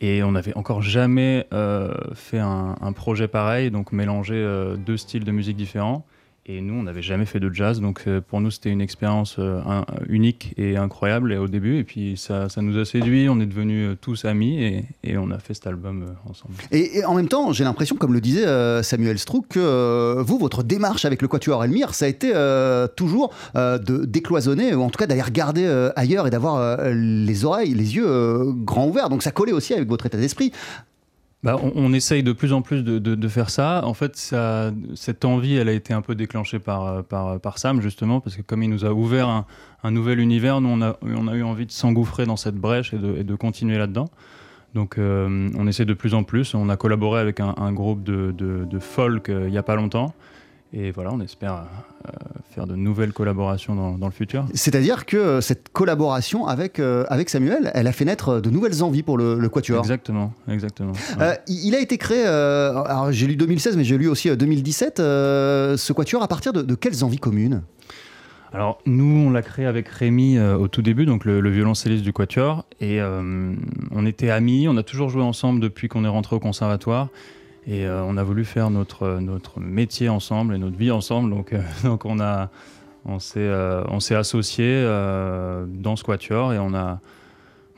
Et 0.00 0.22
on 0.22 0.32
n'avait 0.32 0.56
encore 0.56 0.82
jamais 0.82 1.46
euh, 1.52 1.94
fait 2.14 2.38
un, 2.38 2.76
un, 2.80 2.92
projet 2.92 3.28
pareil, 3.28 3.70
donc 3.70 3.92
mélanger 3.92 4.74
deux 4.78 4.96
styles 4.96 5.24
de 5.24 5.32
musique 5.32 5.56
différents. 5.56 6.06
Et 6.46 6.60
nous, 6.60 6.74
on 6.74 6.82
n'avait 6.82 7.00
jamais 7.00 7.24
fait 7.24 7.40
de 7.40 7.50
jazz, 7.50 7.80
donc 7.80 8.02
euh, 8.06 8.20
pour 8.20 8.42
nous, 8.42 8.50
c'était 8.50 8.68
une 8.68 8.82
expérience 8.82 9.36
euh, 9.38 9.62
un, 9.64 9.86
unique 10.10 10.52
et 10.58 10.76
incroyable 10.76 11.32
et 11.32 11.38
au 11.38 11.48
début. 11.48 11.78
Et 11.78 11.84
puis 11.84 12.18
ça, 12.18 12.50
ça 12.50 12.60
nous 12.60 12.76
a 12.76 12.84
séduit, 12.84 13.30
on 13.30 13.40
est 13.40 13.46
devenus 13.46 13.88
euh, 13.88 13.96
tous 13.98 14.26
amis 14.26 14.84
et, 15.02 15.16
on 15.16 15.30
a 15.30 15.38
fait 15.38 15.54
cet 15.54 15.66
album 15.66 16.04
ensemble. 16.28 16.52
Et, 16.70 16.98
et 16.98 17.04
en 17.06 17.14
même 17.14 17.28
temps, 17.28 17.52
j'ai 17.52 17.64
l'impression, 17.64 17.96
comme 17.96 18.12
le 18.12 18.20
disait 18.20 18.44
Samuel 18.82 19.18
Strouk, 19.18 19.48
que 19.48 20.20
vous, 20.20 20.36
votre 20.36 20.62
démarche 20.62 21.06
avec 21.06 21.22
le 21.22 21.28
Quatuor 21.28 21.64
Elmire, 21.64 21.94
ça 21.94 22.04
a 22.04 22.08
été 22.08 22.32
toujours 22.96 23.32
de 23.54 24.04
décloisonner, 24.04 24.74
ou 24.74 24.82
en 24.82 24.90
tout 24.90 24.98
cas 24.98 25.06
d'aller 25.06 25.22
regarder 25.22 25.66
ailleurs 25.94 26.26
et 26.26 26.30
d'avoir 26.30 26.78
les 26.92 27.44
oreilles, 27.44 27.72
les 27.74 27.94
yeux 27.96 28.52
grands 28.52 28.88
ouverts. 28.88 29.08
Donc 29.08 29.22
ça 29.22 29.30
collait 29.30 29.52
aussi 29.52 29.72
avec 29.72 29.88
votre 29.88 30.04
état 30.04 30.18
d'esprit. 30.18 30.52
Bah, 31.44 31.60
on, 31.62 31.92
essaye 31.92 32.22
de 32.22 32.32
plus 32.32 32.54
en 32.54 32.62
plus 32.62 32.82
de, 32.82 33.28
faire 33.28 33.50
ça. 33.50 33.82
En 33.84 33.92
fait, 33.92 34.34
cette 34.94 35.24
envie, 35.26 35.56
elle 35.56 35.68
a 35.68 35.72
été 35.72 35.92
un 35.92 36.00
peu 36.00 36.14
déclenchée 36.14 36.58
par, 36.58 37.04
par, 37.04 37.58
Sam, 37.58 37.82
justement, 37.82 38.20
parce 38.20 38.34
que 38.34 38.40
comme 38.40 38.62
il 38.62 38.70
nous 38.70 38.86
a 38.86 38.92
ouvert 38.92 39.44
un, 39.82 39.90
nouvel 39.90 40.20
univers, 40.20 40.62
nous, 40.62 40.70
on 40.70 40.80
a, 40.80 41.36
eu 41.36 41.42
envie 41.42 41.66
de 41.66 41.70
s'engouffrer 41.70 42.24
dans 42.24 42.36
cette 42.36 42.54
brèche 42.54 42.94
et 42.94 42.98
de, 42.98 43.34
continuer 43.34 43.76
là-dedans. 43.76 44.08
Donc, 44.72 44.96
euh, 44.96 45.50
on 45.54 45.66
essaie 45.66 45.84
de 45.84 45.92
plus 45.92 46.14
en 46.14 46.22
plus. 46.22 46.54
On 46.54 46.70
a 46.70 46.78
collaboré 46.78 47.20
avec 47.20 47.40
un, 47.40 47.54
un 47.58 47.72
groupe 47.74 48.02
de, 48.02 48.32
de 48.32 48.78
folk 48.78 49.28
euh, 49.28 49.44
il 49.46 49.50
n'y 49.50 49.58
a 49.58 49.62
pas 49.62 49.76
longtemps. 49.76 50.14
Et 50.76 50.90
voilà, 50.90 51.12
on 51.12 51.20
espère 51.20 51.52
euh, 52.08 52.10
faire 52.50 52.66
de 52.66 52.74
nouvelles 52.74 53.12
collaborations 53.12 53.76
dans, 53.76 53.96
dans 53.96 54.06
le 54.08 54.12
futur. 54.12 54.44
C'est-à-dire 54.54 55.06
que 55.06 55.40
cette 55.40 55.68
collaboration 55.68 56.48
avec, 56.48 56.80
euh, 56.80 57.04
avec 57.08 57.30
Samuel, 57.30 57.70
elle 57.74 57.86
a 57.86 57.92
fait 57.92 58.04
naître 58.04 58.40
de 58.40 58.50
nouvelles 58.50 58.82
envies 58.82 59.04
pour 59.04 59.16
le, 59.16 59.38
le 59.38 59.48
Quatuor. 59.48 59.78
Exactement, 59.78 60.32
exactement. 60.48 60.90
Ouais. 60.92 61.22
Euh, 61.22 61.34
il 61.46 61.76
a 61.76 61.80
été 61.80 61.96
créé, 61.96 62.24
euh, 62.26 62.82
alors 62.82 63.12
j'ai 63.12 63.28
lu 63.28 63.36
2016, 63.36 63.76
mais 63.76 63.84
j'ai 63.84 63.96
lu 63.96 64.08
aussi 64.08 64.36
2017. 64.36 64.98
Euh, 64.98 65.76
ce 65.76 65.92
Quatuor, 65.92 66.24
à 66.24 66.28
partir 66.28 66.52
de, 66.52 66.62
de 66.62 66.74
quelles 66.74 67.04
envies 67.04 67.18
communes? 67.18 67.62
Alors 68.52 68.78
nous, 68.84 69.26
on 69.28 69.30
l'a 69.30 69.42
créé 69.42 69.66
avec 69.66 69.88
Rémi 69.88 70.38
euh, 70.38 70.56
au 70.56 70.66
tout 70.66 70.82
début, 70.82 71.06
donc 71.06 71.24
le, 71.24 71.40
le 71.40 71.50
violoncelliste 71.50 72.02
du 72.02 72.12
Quatuor, 72.12 72.64
et 72.80 73.00
euh, 73.00 73.54
on 73.92 74.06
était 74.06 74.30
amis, 74.30 74.66
on 74.68 74.76
a 74.76 74.82
toujours 74.82 75.08
joué 75.08 75.22
ensemble 75.22 75.60
depuis 75.60 75.86
qu'on 75.86 76.04
est 76.04 76.08
rentré 76.08 76.34
au 76.34 76.40
conservatoire. 76.40 77.08
Et 77.66 77.86
euh, 77.86 78.02
on 78.04 78.16
a 78.16 78.22
voulu 78.22 78.44
faire 78.44 78.70
notre, 78.70 79.18
notre 79.20 79.60
métier 79.60 80.08
ensemble 80.08 80.54
et 80.54 80.58
notre 80.58 80.76
vie 80.76 80.90
ensemble. 80.90 81.30
Donc, 81.30 81.52
euh, 81.52 81.62
donc 81.84 82.04
on, 82.04 82.20
a, 82.20 82.50
on 83.06 83.18
s'est 83.18 83.38
euh, 83.40 83.84
associés 84.10 84.82
dans 84.84 85.96
ce 85.96 86.04
et 86.52 86.58
on 86.58 86.74
a, 86.74 87.00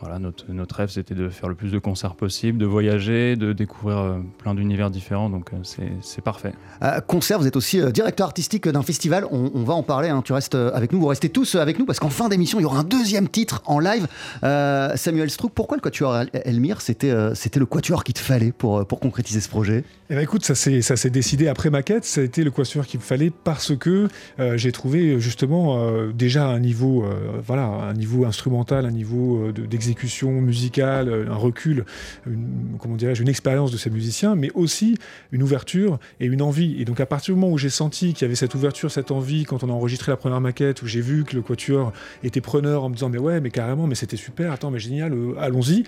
voilà, 0.00 0.18
notre, 0.18 0.52
notre 0.52 0.74
rêve, 0.74 0.90
c'était 0.90 1.14
de 1.14 1.30
faire 1.30 1.48
le 1.48 1.54
plus 1.54 1.72
de 1.72 1.78
concerts 1.78 2.16
possible, 2.16 2.58
de 2.58 2.66
voyager, 2.66 3.34
de 3.34 3.54
découvrir 3.54 3.96
euh, 3.96 4.18
plein 4.36 4.54
d'univers 4.54 4.90
différents. 4.90 5.30
Donc, 5.30 5.54
euh, 5.54 5.56
c'est 6.02 6.20
parfait. 6.20 6.52
Euh, 6.82 7.00
concert, 7.00 7.38
vous 7.38 7.46
êtes 7.46 7.56
aussi 7.56 7.80
euh, 7.80 7.90
directeur 7.90 8.26
artistique 8.26 8.68
d'un 8.68 8.82
festival. 8.82 9.26
On, 9.30 9.50
on, 9.54 9.64
va 9.64 9.72
en 9.72 9.82
parler. 9.82 10.10
Hein. 10.10 10.20
Tu 10.22 10.34
restes 10.34 10.54
avec 10.54 10.92
nous. 10.92 11.00
Vous 11.00 11.06
restez 11.06 11.30
tous 11.30 11.54
avec 11.54 11.78
nous 11.78 11.86
parce 11.86 11.98
qu'en 11.98 12.10
fin 12.10 12.28
d'émission, 12.28 12.58
il 12.58 12.62
y 12.62 12.64
aura 12.66 12.80
un 12.80 12.84
deuxième 12.84 13.26
titre 13.28 13.62
en 13.64 13.78
live. 13.78 14.06
Euh, 14.44 14.94
Samuel 14.96 15.30
Strouk, 15.30 15.52
pourquoi 15.54 15.78
le 15.78 15.80
Quatuor 15.80 16.24
Elmire? 16.44 16.82
C'était 16.82 17.14
c'était 17.34 17.60
le 17.60 17.66
Quatuor 17.66 18.04
qu'il 18.04 18.14
te 18.14 18.20
fallait 18.20 18.52
pour, 18.52 18.86
pour 18.86 19.00
concrétiser 19.00 19.40
ce 19.40 19.48
projet? 19.48 19.84
Eh 20.10 20.14
ben 20.14 20.20
écoute, 20.20 20.44
ça 20.44 20.54
s'est 20.54 21.10
décidé 21.10 21.48
après 21.48 21.70
maquette. 21.70 22.04
Ça 22.04 22.20
a 22.20 22.24
été 22.24 22.44
le 22.44 22.50
Quatuor 22.50 22.86
qu'il 22.86 23.00
me 23.00 23.04
fallait 23.04 23.32
parce 23.44 23.74
que 23.74 24.08
j'ai 24.56 24.72
trouvé 24.72 25.18
justement 25.20 25.80
déjà 26.12 26.46
un 26.46 26.60
niveau, 26.60 27.04
voilà, 27.44 27.64
un 27.64 27.94
niveau 27.94 28.24
instrumental, 28.24 28.84
un 28.84 28.90
niveau 28.90 29.50
d'exécution 29.52 29.85
exécution 29.86 30.32
musicale, 30.40 31.26
un 31.30 31.34
recul, 31.34 31.84
une, 32.26 32.76
comment 32.78 32.96
dirais-je, 32.96 33.22
une 33.22 33.28
expérience 33.28 33.70
de 33.70 33.76
ces 33.76 33.90
musiciens, 33.90 34.34
mais 34.34 34.50
aussi 34.54 34.98
une 35.32 35.42
ouverture 35.42 35.98
et 36.20 36.26
une 36.26 36.42
envie. 36.42 36.80
Et 36.80 36.84
donc 36.84 37.00
à 37.00 37.06
partir 37.06 37.34
du 37.34 37.40
moment 37.40 37.52
où 37.52 37.58
j'ai 37.58 37.70
senti 37.70 38.12
qu'il 38.12 38.22
y 38.22 38.24
avait 38.24 38.34
cette 38.34 38.54
ouverture, 38.54 38.90
cette 38.90 39.10
envie, 39.10 39.44
quand 39.44 39.62
on 39.64 39.68
a 39.68 39.72
enregistré 39.72 40.12
la 40.12 40.16
première 40.16 40.40
maquette, 40.40 40.82
où 40.82 40.86
j'ai 40.86 41.00
vu 41.00 41.24
que 41.24 41.36
le 41.36 41.42
quatuor 41.42 41.92
était 42.24 42.40
preneur 42.40 42.84
en 42.84 42.88
me 42.88 42.94
disant 42.94 43.08
mais 43.08 43.18
ouais, 43.18 43.40
mais 43.40 43.50
carrément, 43.50 43.86
mais 43.86 43.94
c'était 43.94 44.16
super, 44.16 44.52
attends, 44.52 44.70
mais 44.70 44.78
génial, 44.78 45.12
euh, 45.12 45.34
allons-y. 45.38 45.84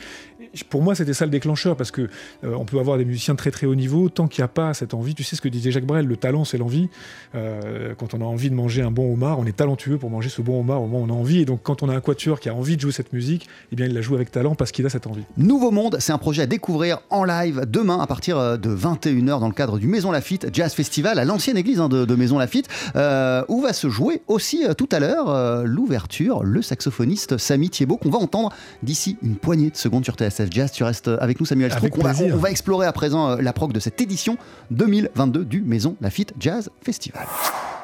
Pour 0.70 0.82
moi, 0.82 0.94
c'était 0.94 1.14
ça 1.14 1.24
le 1.24 1.30
déclencheur 1.30 1.76
parce 1.76 1.90
que 1.90 2.02
euh, 2.02 2.54
on 2.54 2.64
peut 2.64 2.78
avoir 2.78 2.98
des 2.98 3.04
musiciens 3.04 3.34
très 3.34 3.50
très 3.50 3.66
haut 3.66 3.74
niveau 3.74 4.08
tant 4.08 4.28
qu'il 4.28 4.42
n'y 4.42 4.46
a 4.46 4.48
pas 4.48 4.74
cette 4.74 4.94
envie. 4.94 5.14
Tu 5.14 5.24
sais 5.24 5.36
ce 5.36 5.40
que 5.40 5.48
disait 5.48 5.70
Jacques 5.70 5.86
Brel, 5.86 6.06
le 6.06 6.16
talent 6.16 6.44
c'est 6.44 6.58
l'envie. 6.58 6.88
Euh, 7.34 7.94
quand 7.96 8.14
on 8.14 8.20
a 8.20 8.24
envie 8.24 8.50
de 8.50 8.54
manger 8.54 8.82
un 8.82 8.90
bon 8.90 9.12
homard, 9.12 9.38
on 9.38 9.46
est 9.46 9.56
talentueux 9.56 9.98
pour 9.98 10.10
manger 10.10 10.28
ce 10.28 10.40
bon 10.42 10.60
homard 10.60 10.82
au 10.82 10.86
moment 10.86 11.00
où 11.00 11.06
on 11.06 11.14
a 11.14 11.18
envie. 11.18 11.40
Et 11.40 11.44
donc 11.44 11.60
quand 11.62 11.82
on 11.82 11.88
a 11.88 11.94
un 11.94 12.00
quatuor 12.00 12.40
qui 12.40 12.48
a 12.48 12.54
envie 12.54 12.76
de 12.76 12.80
jouer 12.80 12.92
cette 12.92 13.12
musique, 13.12 13.48
eh 13.72 13.76
bien 13.76 13.87
il 13.88 13.94
la 13.94 14.00
joue 14.00 14.14
avec 14.14 14.30
talent 14.30 14.54
parce 14.54 14.72
qu'il 14.72 14.86
a 14.86 14.90
cette 14.90 15.06
envie. 15.06 15.24
Nouveau 15.36 15.70
Monde, 15.70 15.96
c'est 16.00 16.12
un 16.12 16.18
projet 16.18 16.42
à 16.42 16.46
découvrir 16.46 17.00
en 17.10 17.24
live 17.24 17.64
demain 17.66 17.98
à 18.00 18.06
partir 18.06 18.58
de 18.58 18.74
21h 18.74 19.40
dans 19.40 19.48
le 19.48 19.54
cadre 19.54 19.78
du 19.78 19.86
Maison 19.86 20.10
Lafitte 20.10 20.48
Jazz 20.52 20.72
Festival 20.72 21.18
à 21.18 21.24
l'ancienne 21.24 21.56
église 21.56 21.80
hein, 21.80 21.88
de, 21.88 22.04
de, 22.04 22.14
Maison 22.14 22.38
Lafitte, 22.38 22.68
euh, 22.96 23.42
où 23.48 23.60
va 23.60 23.72
se 23.72 23.88
jouer 23.88 24.22
aussi 24.26 24.64
euh, 24.64 24.74
tout 24.74 24.88
à 24.92 25.00
l'heure 25.00 25.30
euh, 25.30 25.64
l'ouverture, 25.64 26.42
le 26.42 26.62
saxophoniste 26.62 27.38
Samy 27.38 27.70
Thiebaud 27.70 27.96
qu'on 27.96 28.10
va 28.10 28.18
entendre 28.18 28.52
d'ici 28.82 29.16
une 29.22 29.36
poignée 29.36 29.70
de 29.70 29.76
secondes 29.76 30.04
sur 30.04 30.14
TSF 30.14 30.48
Jazz. 30.50 30.72
Tu 30.72 30.84
restes 30.84 31.08
avec 31.08 31.40
nous 31.40 31.46
Samuel 31.46 31.72
Strouk. 31.72 31.98
On 31.98 32.02
va, 32.02 32.12
on 32.20 32.36
va, 32.36 32.50
explorer 32.50 32.86
à 32.86 32.92
présent 32.92 33.36
la 33.36 33.52
prog 33.52 33.72
de 33.72 33.80
cette 33.80 34.00
édition 34.00 34.36
2022 34.70 35.44
du 35.44 35.62
Maison 35.62 35.96
Lafitte 36.00 36.34
Jazz 36.38 36.70
Festival. 36.82 37.26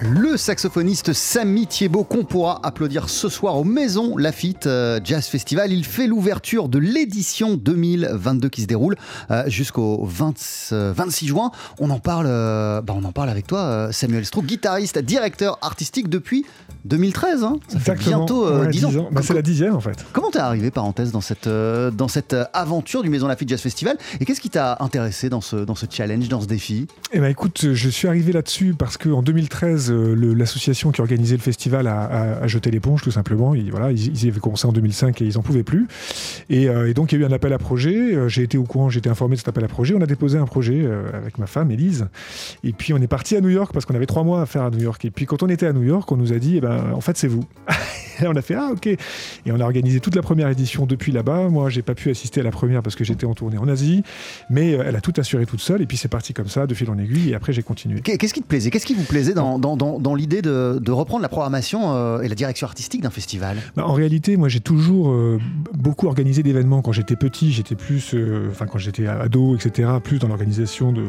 Le 0.00 0.36
saxophoniste 0.36 1.14
Samy 1.14 1.66
Thiebaud 1.66 2.04
qu'on 2.04 2.24
pourra 2.24 2.60
applaudir 2.62 3.08
ce 3.08 3.30
soir 3.30 3.56
au 3.56 3.64
Maison 3.64 4.18
Lafitte 4.18 4.66
euh, 4.66 5.00
Jazz 5.02 5.26
Festival. 5.26 5.72
Il 5.72 5.86
fait 5.86 6.06
l'ouverture 6.06 6.68
de 6.68 6.78
l'édition 6.78 7.56
2022 7.56 8.50
qui 8.50 8.60
se 8.60 8.66
déroule 8.66 8.96
euh, 9.30 9.44
jusqu'au 9.46 10.04
26 10.04 10.72
euh, 10.74 10.94
juin. 11.22 11.50
On 11.78 11.88
en 11.88 11.98
parle, 11.98 12.26
bah, 12.26 12.94
on 12.94 13.04
en 13.04 13.12
parle 13.12 13.30
avec 13.30 13.46
toi, 13.46 13.88
Samuel 13.90 14.26
Stroh, 14.26 14.42
guitariste, 14.42 14.98
directeur 14.98 15.58
artistique 15.62 16.10
depuis 16.10 16.44
2013. 16.84 17.42
Hein. 17.42 17.58
Ça 17.68 17.78
fait 17.80 17.94
bientôt 17.94 18.66
10 18.66 18.84
ans. 18.84 19.08
Bah, 19.10 19.22
c'est 19.24 19.34
la 19.34 19.42
dixième 19.42 19.74
en 19.74 19.80
fait. 19.80 20.04
Comment 20.12 20.30
t'es 20.30 20.40
arrivé, 20.40 20.70
parenthèse, 20.70 21.10
dans 21.10 21.22
cette, 21.22 21.48
dans 21.48 22.08
cette 22.08 22.36
aventure 22.52 23.02
du 23.02 23.08
Maison 23.08 23.28
Lafitte 23.28 23.48
Jazz 23.48 23.62
Festival? 23.62 23.96
Et 24.20 24.26
qu'est-ce 24.26 24.42
qui 24.42 24.50
t'a 24.50 24.76
intéressé 24.80 25.30
dans 25.30 25.40
ce, 25.40 25.56
dans 25.56 25.74
ce 25.74 25.86
challenge, 25.90 26.28
dans 26.28 26.42
ce 26.42 26.46
défi? 26.46 26.86
Eh 27.12 27.18
ben 27.18 27.28
écoute, 27.28 27.72
je 27.72 27.88
suis 27.88 28.08
arrivé 28.08 28.32
là-dessus 28.32 28.74
parce 28.76 28.98
qu'en 28.98 29.22
2013, 29.22 29.85
euh, 29.90 30.34
l'association 30.34 30.90
qui 30.92 31.00
organisait 31.00 31.36
le 31.36 31.42
festival 31.42 31.86
a, 31.86 32.46
jeté 32.46 32.70
l'éponge 32.70 33.02
tout 33.02 33.10
simplement. 33.10 33.54
Ils, 33.54 33.70
voilà, 33.70 33.92
ils, 33.92 34.28
avaient 34.28 34.40
commencé 34.40 34.66
en 34.66 34.72
2005 34.72 35.20
et 35.22 35.24
ils 35.24 35.34
n'en 35.34 35.42
pouvaient 35.42 35.62
plus. 35.62 35.86
Euh, 36.50 36.86
et, 36.86 36.94
donc 36.94 37.12
il 37.12 37.20
y 37.20 37.22
a 37.22 37.26
eu 37.26 37.28
un 37.28 37.32
appel 37.32 37.52
à 37.52 37.58
projet. 37.58 38.14
Euh, 38.14 38.28
j'ai 38.28 38.42
été 38.42 38.58
au 38.58 38.64
courant, 38.64 38.88
j'ai 38.88 38.98
été 38.98 39.10
informé 39.10 39.34
de 39.34 39.40
cet 39.40 39.48
appel 39.48 39.64
à 39.64 39.68
projet. 39.68 39.94
On 39.94 40.00
a 40.00 40.06
déposé 40.06 40.38
un 40.38 40.46
projet 40.46 40.86
avec 41.12 41.38
ma 41.38 41.46
femme, 41.46 41.70
Elise. 41.70 42.06
Et 42.64 42.72
puis 42.72 42.92
on 42.92 42.98
est 42.98 43.06
parti 43.06 43.36
à 43.36 43.40
New 43.40 43.48
York 43.48 43.72
parce 43.72 43.84
qu'on 43.84 43.94
avait 43.94 44.06
trois 44.06 44.24
mois 44.24 44.42
à 44.42 44.46
faire 44.46 44.62
à 44.62 44.70
New 44.70 44.80
York. 44.80 45.04
Et 45.04 45.10
puis 45.10 45.26
quand 45.26 45.42
on 45.42 45.48
était 45.48 45.66
à 45.66 45.72
New 45.72 45.82
York, 45.82 46.10
on 46.10 46.16
nous 46.16 46.32
a 46.32 46.38
dit, 46.38 46.56
eh 46.56 46.60
ben, 46.60 46.92
en 46.94 47.00
fait 47.00 47.16
c'est 47.16 47.28
vous. 47.28 47.44
et 48.22 48.26
on 48.26 48.36
a 48.36 48.42
fait, 48.42 48.54
ah 48.54 48.70
ok. 48.72 48.86
Et 48.86 48.98
on 49.48 49.60
a 49.60 49.64
organisé 49.64 50.00
toute 50.00 50.14
la 50.14 50.22
première 50.22 50.48
édition 50.48 50.86
depuis 50.86 51.12
là-bas. 51.12 51.48
Moi, 51.48 51.70
j'ai 51.70 51.82
pas 51.82 51.94
pu 51.94 52.10
assister 52.10 52.40
à 52.40 52.44
la 52.44 52.50
première 52.50 52.82
parce 52.82 52.96
que 52.96 53.04
j'étais 53.04 53.26
en 53.26 53.34
tournée 53.34 53.58
en 53.58 53.68
Asie. 53.68 54.02
Mais 54.50 54.72
elle 54.72 54.96
a 54.96 55.00
tout 55.00 55.14
assuré 55.16 55.46
toute 55.46 55.60
seule. 55.60 55.82
Et 55.82 55.86
puis 55.86 55.96
c'est 55.96 56.08
parti 56.08 56.32
comme 56.34 56.48
ça, 56.48 56.66
de 56.66 56.74
fil 56.74 56.90
en 56.90 56.98
aiguille. 56.98 57.30
Et 57.30 57.34
après 57.34 57.52
j'ai 57.52 57.62
continué. 57.62 58.00
Qu'est-ce 58.00 58.34
qui 58.34 58.42
te 58.42 58.46
plaisait? 58.46 58.70
Qu'est-ce 58.70 58.86
qui 58.86 58.94
vous 58.94 59.04
plaisait 59.04 59.34
dans, 59.34 59.75
dans, 59.76 60.14
l'idée 60.14 60.42
de, 60.42 60.90
reprendre 60.90 61.22
la 61.22 61.28
programmation 61.28 61.94
euh, 61.94 62.20
et 62.22 62.28
la 62.28 62.34
direction 62.34 62.66
artistique 62.66 63.02
d'un 63.02 63.10
festival? 63.10 63.58
Bah, 63.76 63.86
En 63.86 63.92
réalité, 63.92 64.36
moi 64.36 64.48
j'ai 64.48 64.60
toujours 64.60 65.10
euh, 65.10 65.38
beaucoup 65.74 66.06
organisé 66.06 66.42
d'événements. 66.42 66.82
Quand 66.82 66.92
j'étais 66.92 67.16
petit, 67.16 67.52
j'étais 67.52 67.74
plus, 67.74 68.14
euh, 68.14 68.48
enfin 68.50 68.66
quand 68.66 68.78
j'étais 68.78 69.06
ado, 69.06 69.54
etc., 69.54 69.90
plus 70.02 70.18
dans 70.18 70.28
l'organisation 70.28 70.92
de 70.92 71.04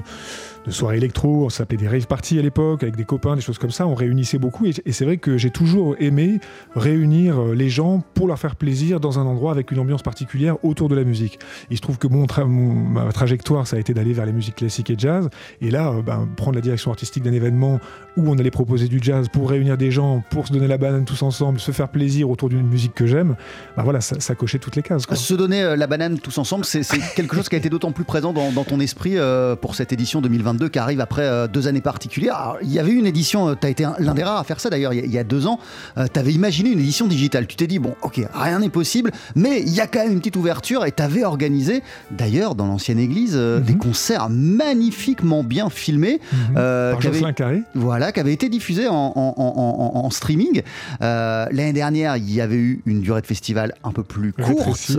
de 0.67 0.71
soirées 0.71 0.97
électro, 0.97 1.45
on 1.45 1.49
s'appelait 1.49 1.77
des 1.77 1.87
rave 1.87 2.07
parties 2.07 2.37
à 2.37 2.41
l'époque, 2.41 2.83
avec 2.83 2.97
des 2.97 3.05
copains, 3.05 3.35
des 3.35 3.41
choses 3.41 3.57
comme 3.57 3.71
ça, 3.71 3.87
on 3.87 3.95
réunissait 3.95 4.37
beaucoup, 4.37 4.65
et, 4.65 4.73
c'est 4.91 5.05
vrai 5.05 5.17
que 5.17 5.37
j'ai 5.37 5.49
toujours 5.49 5.95
aimé 5.99 6.39
réunir 6.75 7.39
euh, 7.39 7.55
les 7.55 7.69
gens 7.69 8.03
pour 8.13 8.27
leur 8.27 8.37
faire 8.37 8.57
plaisir 8.57 8.99
dans 8.99 9.17
un 9.17 9.25
endroit 9.25 9.51
avec 9.51 9.71
une 9.71 9.79
ambiance 9.79 10.03
particulière 10.03 10.57
autour 10.65 10.89
de 10.89 10.95
la 10.95 11.05
musique. 11.05 11.39
Il 11.71 11.77
se 11.77 11.81
trouve 11.81 11.97
que 11.97 12.07
mon, 12.07 12.27
ma 12.45 13.11
trajectoire, 13.13 13.65
ça 13.65 13.77
a 13.77 13.79
été 13.79 13.93
d'aller 13.93 14.11
vers 14.11 14.25
les 14.25 14.33
musiques 14.33 14.55
classiques 14.55 14.89
et 14.89 14.95
jazz, 14.97 15.29
et 15.61 15.71
là, 15.71 15.89
euh, 15.89 16.01
ben, 16.01 16.27
prendre 16.35 16.55
la 16.55 16.61
direction 16.61 16.91
artistique 16.91 17.23
d'un 17.23 17.33
événement 17.33 17.79
où 18.17 18.29
on 18.29 18.37
allait 18.37 18.51
proposer 18.51 18.89
du 18.89 18.99
jazz 19.01 19.27
pour 19.31 19.49
réunir 19.49 19.77
des 19.77 19.91
gens, 19.91 20.21
pour 20.29 20.47
se 20.47 20.53
donner 20.53 20.67
la 20.67 20.77
banane 20.77 21.05
tous 21.05 21.21
ensemble, 21.21 21.61
se 21.61 21.71
faire 21.71 21.87
plaisir 21.87 22.29
autour 22.29 22.49
d'une 22.49 22.67
musique 22.67 22.93
que 22.93 23.07
j'aime, 23.07 23.37
ben 23.77 23.83
voilà, 23.83 24.01
ça, 24.01 24.35
cochait 24.35 24.59
toutes 24.59 24.75
les 24.75 24.83
cases. 24.83 25.03
Se 25.13 25.33
donner 25.33 25.63
euh, 25.63 25.75
la 25.77 25.87
banane 25.87 26.19
tous 26.19 26.37
ensemble, 26.37 26.65
c'est 26.65 26.81
quelque 27.15 27.35
chose 27.35 27.47
qui 27.47 27.55
a 27.55 27.57
été 27.57 27.69
d'autant 27.69 27.93
plus 27.93 28.03
présent 28.03 28.33
dans, 28.33 28.51
ton 28.63 28.79
esprit 28.81 29.15
pour 29.61 29.75
cette 29.75 29.93
édition 29.93 30.19
2022 30.19 30.56
qui 30.65 30.79
arrive 30.79 30.99
après 30.99 31.23
euh, 31.23 31.47
deux 31.47 31.67
années 31.67 31.81
particulières. 31.81 32.55
il 32.61 32.71
y 32.71 32.79
avait 32.79 32.91
une 32.91 33.05
édition, 33.05 33.49
euh, 33.49 33.55
tu 33.59 33.67
as 33.67 33.69
été 33.69 33.85
l'un 33.99 34.13
des 34.13 34.23
rares 34.23 34.39
à 34.39 34.43
faire 34.43 34.59
ça 34.59 34.69
d'ailleurs, 34.69 34.93
il, 34.93 35.11
y 35.11 35.17
a 35.17 35.23
deux 35.23 35.47
ans. 35.47 35.59
Euh, 35.97 36.07
tu 36.11 36.19
avais 36.19 36.33
imaginé 36.33 36.71
une 36.71 36.79
édition 36.79 37.07
digitale. 37.07 37.47
Tu 37.47 37.55
t'es 37.55 37.67
dit, 37.67 37.79
bon, 37.79 37.95
ok, 38.01 38.21
rien 38.33 38.59
n'est 38.59 38.69
possible, 38.69 39.11
mais 39.35 39.61
il 39.61 39.73
y 39.73 39.81
a 39.81 39.87
quand 39.87 39.99
même 39.99 40.13
une 40.13 40.19
petite 40.19 40.35
ouverture 40.35 40.85
et 40.85 40.91
tu 40.91 41.03
avais 41.03 41.23
organisé, 41.23 41.83
d'ailleurs, 42.11 42.55
dans 42.55 42.65
l'ancienne 42.65 42.99
église, 42.99 43.35
mhm. 43.35 43.61
des 43.61 43.77
concerts 43.77 44.29
magnifiquement 44.29 45.43
bien 45.43 45.69
filmés. 45.69 46.19
Mhm. 46.31 46.53
Par 46.53 47.35
Carré. 47.35 47.61
Voilà, 47.75 48.11
qui 48.11 48.19
avaient 48.19 48.33
été 48.33 48.49
diffusés 48.49 48.87
en, 48.89 50.09
streaming. 50.09 50.61
L'année 50.99 51.73
dernière, 51.73 52.17
il 52.17 52.33
y 52.33 52.41
avait 52.41 52.55
eu 52.55 52.81
une 52.85 53.01
durée 53.01 53.21
de 53.21 53.27
festival 53.27 53.73
un 53.83 53.91
peu 53.91 54.03
plus 54.03 54.33
courte, 54.33 54.97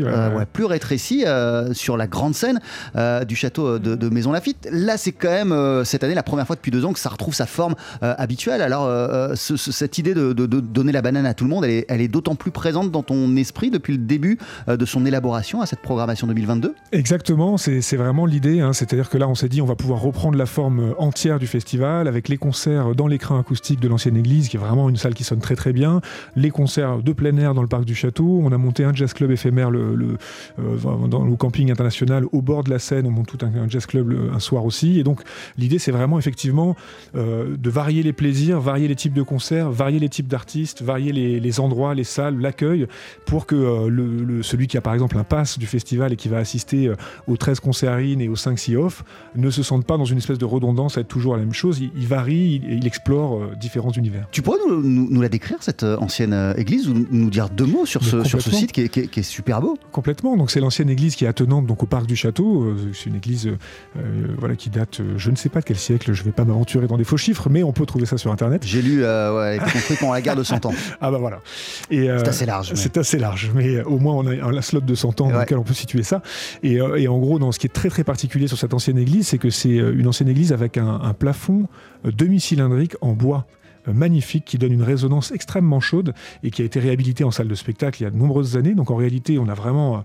plus 0.53 0.65
rétrécie 0.65 1.25
sur 1.73 1.97
la 1.97 2.07
grande 2.07 2.35
scène 2.35 2.61
du 3.27 3.37
château 3.37 3.79
de, 3.79 3.95
de 3.95 4.09
Maison 4.09 4.33
Lafitte. 4.33 4.69
Là, 4.71 4.97
c'est 4.97 5.13
quand 5.13 5.31
même 5.31 5.48
euh, 5.53 5.85
cette 5.85 6.05
année 6.05 6.15
la 6.15 6.23
première 6.23 6.47
fois 6.47 6.57
depuis 6.57 6.71
deux 6.71 6.85
ans 6.85 6.93
que 6.93 6.99
ça 6.99 7.09
retrouve 7.09 7.35
sa 7.35 7.47
forme 7.47 7.75
euh, 8.03 8.15
habituelle. 8.19 8.63
Alors, 8.63 8.87
euh, 8.87 9.35
cette 9.35 9.99
idée 9.99 10.15
de, 10.15 10.33
donner 10.33 10.93
la 10.93 11.03
banane 11.03 11.27
à 11.27 11.35
tout 11.35 11.45
le 11.45 11.51
monde, 11.51 11.65
elle 11.65 12.01
est, 12.01 12.09
d'autant 12.09 12.35
plus 12.35 12.51
présente 12.51 12.91
dans 12.91 13.03
ton 13.03 13.37
esprit 13.37 13.71
depuis 13.71 13.93
le 13.93 13.99
début 13.99 14.39
de 14.67 14.85
son 14.85 15.05
élaboration 15.05 15.61
à 15.61 15.67
cette 15.67 15.81
programmation 15.81 16.27
2022 16.27 16.75
Exactement, 16.93 17.57
c'est 17.57 17.97
vraiment 17.97 18.27
l'idée. 18.27 18.61
Hein. 18.61 18.73
C'est-à-dire 18.73 19.11
que 19.11 19.19
là, 19.19 19.29
on 19.29 19.35
s'est 19.35 19.49
dit, 19.49 19.61
on 19.61 19.67
va 19.67 19.77
pouvoir 19.77 20.01
reprendre 20.01 20.39
la 20.39 20.47
forme 20.47 20.95
entière 20.99 21.39
du 21.39 21.47
festival 21.47 22.09
avec 22.09 22.29
les 22.29 22.39
concerts 22.39 22.95
dans 22.95 23.07
l'écran 23.07 23.39
acoustique 23.39 23.81
de 23.81 23.89
l'ancienne 23.89 24.17
église, 24.17 24.49
qui 24.49 24.57
est 24.57 24.61
vraiment 24.61 24.89
une 24.89 24.97
salle 24.97 25.15
qui 25.15 25.25
sonne 25.25 25.41
très 25.41 25.57
très 25.57 25.73
bien, 25.73 26.01
les 26.37 26.51
concerts 26.51 27.03
de 27.03 27.13
plein 27.13 27.37
air 27.37 27.55
dans 27.55 27.63
le 27.63 27.69
parc 27.69 27.85
du 27.85 27.95
château. 27.95 28.41
On 28.43 28.53
a 28.53 28.59
monté 28.59 28.85
un 28.85 28.95
jazz 28.95 29.13
club 29.13 29.31
éphémère 29.31 29.71
le, 29.71 30.17
dans 31.09 31.25
le 31.25 31.37
camping 31.37 31.71
international 31.71 32.25
au 32.33 32.43
bord 32.43 32.65
de 32.65 32.71
la 32.71 32.79
Seine. 32.79 33.07
On 33.07 33.11
monte 33.11 33.27
tout 33.27 33.39
un, 33.45 33.49
un 33.49 33.69
jazz 33.69 33.87
club 33.87 34.31
un 34.33 34.39
soir 34.39 34.65
aussi. 34.65 34.99
Et 34.99 35.05
donc, 35.05 35.21
L'idée, 35.57 35.79
c'est 35.79 35.93
vraiment 35.93 36.19
effectivement 36.19 36.77
euh, 37.15 37.57
de 37.57 37.71
varier 37.71 38.03
les 38.03 38.13
plaisirs, 38.13 38.61
varier 38.61 38.89
les 38.89 38.95
types 38.95 39.13
de 39.13 39.23
concerts, 39.23 39.71
varier 39.71 39.99
les 39.99 40.09
types 40.09 40.29
d'artistes, 40.29 40.83
varier 40.83 41.13
les, 41.13 41.61
endroits, 41.61 41.95
les 41.95 42.05
salles, 42.05 42.39
l'accueil, 42.39 42.87
pour 43.27 43.47
que 43.47 43.55
euh, 43.55 43.89
le, 43.89 44.43
celui 44.43 44.67
qui 44.67 44.77
a 44.77 44.81
par 44.81 44.95
exemple 44.95 45.19
un 45.19 45.25
pass 45.25 45.59
du 45.59 45.67
festival 45.67 46.13
et 46.13 46.17
qui 46.17 46.29
va 46.29 46.39
assister 46.39 46.89
euh, 46.89 46.97
aux 47.27 47.37
13 47.37 47.61
concerts 47.61 47.95
in 47.95 48.19
et 48.21 48.29
aux 48.29 48.37
5 48.37 48.59
see 48.59 48.77
off 48.77 49.05
ne 49.35 49.51
se 49.51 49.63
sente 49.63 49.85
pas 49.87 49.97
dans 49.97 50.05
une 50.05 50.19
espèce 50.19 50.39
de 50.39 50.45
redondance 50.45 50.99
à 50.99 51.01
être 51.01 51.09
toujours 51.09 51.37
la 51.37 51.41
même 51.41 51.53
chose. 51.53 51.81
Il, 51.81 52.07
varie, 52.07 52.61
il, 52.69 52.87
explore 52.87 53.51
différents 53.57 53.93
univers. 53.93 54.27
Tu 54.31 54.43
pourrais 54.43 54.59
nous, 54.67 55.21
la 55.21 55.29
décrire, 55.29 55.59
cette 55.61 55.83
ancienne 55.85 56.55
église, 56.57 56.89
ou 56.89 57.07
nous 57.11 57.31
dire 57.31 57.51
deux 57.51 57.67
mots 57.67 57.85
sur 57.85 58.03
ce, 58.03 58.25
sur 58.25 58.41
ce 58.41 58.51
site 58.51 58.73
qui 58.73 58.81
est, 58.83 59.23
super 59.23 59.61
beau? 59.61 59.79
Complètement. 59.93 60.37
Donc 60.37 60.51
c'est 60.51 60.61
l'ancienne 60.61 60.89
église 60.89 61.17
qui 61.17 61.25
est 61.25 61.29
attenante 61.29 61.67
donc, 61.67 61.83
au 61.83 61.87
parc 61.87 62.07
du 62.07 62.17
château. 62.17 62.75
C'est 62.95 63.11
une 63.11 63.17
église 63.17 63.51
voilà, 64.39 64.57
qui 64.57 64.71
date, 64.71 65.01
je 65.19 65.31
ne 65.31 65.37
sais 65.37 65.49
pas 65.49 65.61
de 65.61 65.65
quel 65.65 65.77
siècle, 65.77 66.13
je 66.13 66.21
ne 66.21 66.27
vais 66.27 66.33
pas 66.33 66.45
m'aventurer 66.45 66.87
dans 66.87 66.97
des 66.97 67.05
faux 67.05 67.17
chiffres, 67.17 67.49
mais 67.51 67.63
on 67.63 67.73
peut 67.73 67.87
trouver 67.87 68.07
ça 68.07 68.17
sur 68.17 68.33
Internet. 68.33 68.63
J'ai 68.65 68.83
lu, 68.83 69.05
euh, 69.05 69.37
ouais, 69.37 69.59
construit 69.59 69.97
pendant 69.99 70.13
la 70.13 70.23
guerre 70.23 70.37
de 70.37 70.43
100 70.43 70.67
ans. 70.67 70.73
ah 71.01 71.11
bah 71.11 71.19
voilà. 71.19 71.41
Euh, 71.93 72.19
c'est 72.19 72.29
assez 72.29 72.47
large. 72.47 72.73
C'est 72.75 72.97
assez 72.97 73.19
large, 73.19 73.51
mais 73.55 73.83
au 73.83 73.99
moins 73.99 74.15
on 74.15 74.27
a 74.27 74.59
un 74.59 74.63
slot 74.63 74.81
de 74.81 74.95
100 74.95 75.21
ans 75.21 75.31
dans 75.31 75.39
lequel 75.39 75.59
on 75.59 75.65
peut 75.65 75.75
situer 75.75 76.03
ça. 76.03 76.23
Et, 76.63 76.81
euh, 76.81 76.97
et, 76.97 77.09
en 77.09 77.19
gros, 77.19 77.39
dans 77.39 77.53
ce 77.53 77.59
qui 77.59 77.67
est 77.67 77.73
très 77.73 77.91
très 77.91 78.05
particulier 78.05 78.47
sur 78.47 78.59
cette 78.59 78.75
ancienne 78.75 78.99
église, 78.99 79.29
c'est 79.29 79.39
que 79.39 79.51
c'est 79.51 79.69
une 79.69 80.07
ancienne 80.07 80.29
église 80.29 80.53
avec 80.53 80.79
un, 80.79 81.01
un 81.03 81.13
plafond 81.15 81.67
demi-cylindrique 82.05 82.97
en 83.01 83.13
bois 83.13 83.47
magnifique 83.93 84.45
qui 84.45 84.59
donne 84.59 84.73
une 84.73 84.83
résonance 84.83 85.33
extrêmement 85.33 85.81
chaude 85.81 86.15
et 86.43 86.51
qui 86.51 86.63
a 86.63 86.65
été 86.65 86.81
réhabilité 86.81 87.25
en 87.25 87.31
salle 87.31 87.49
de 87.49 87.55
spectacle 87.55 88.03
il 88.03 88.05
y 88.05 88.07
a 88.07 88.11
de 88.11 88.17
nombreuses 88.17 88.57
années. 88.57 88.75
Donc 88.75 88.91
en 88.91 88.97
réalité, 88.97 89.39
on 89.39 89.49
a 89.49 89.55
vraiment 89.55 90.05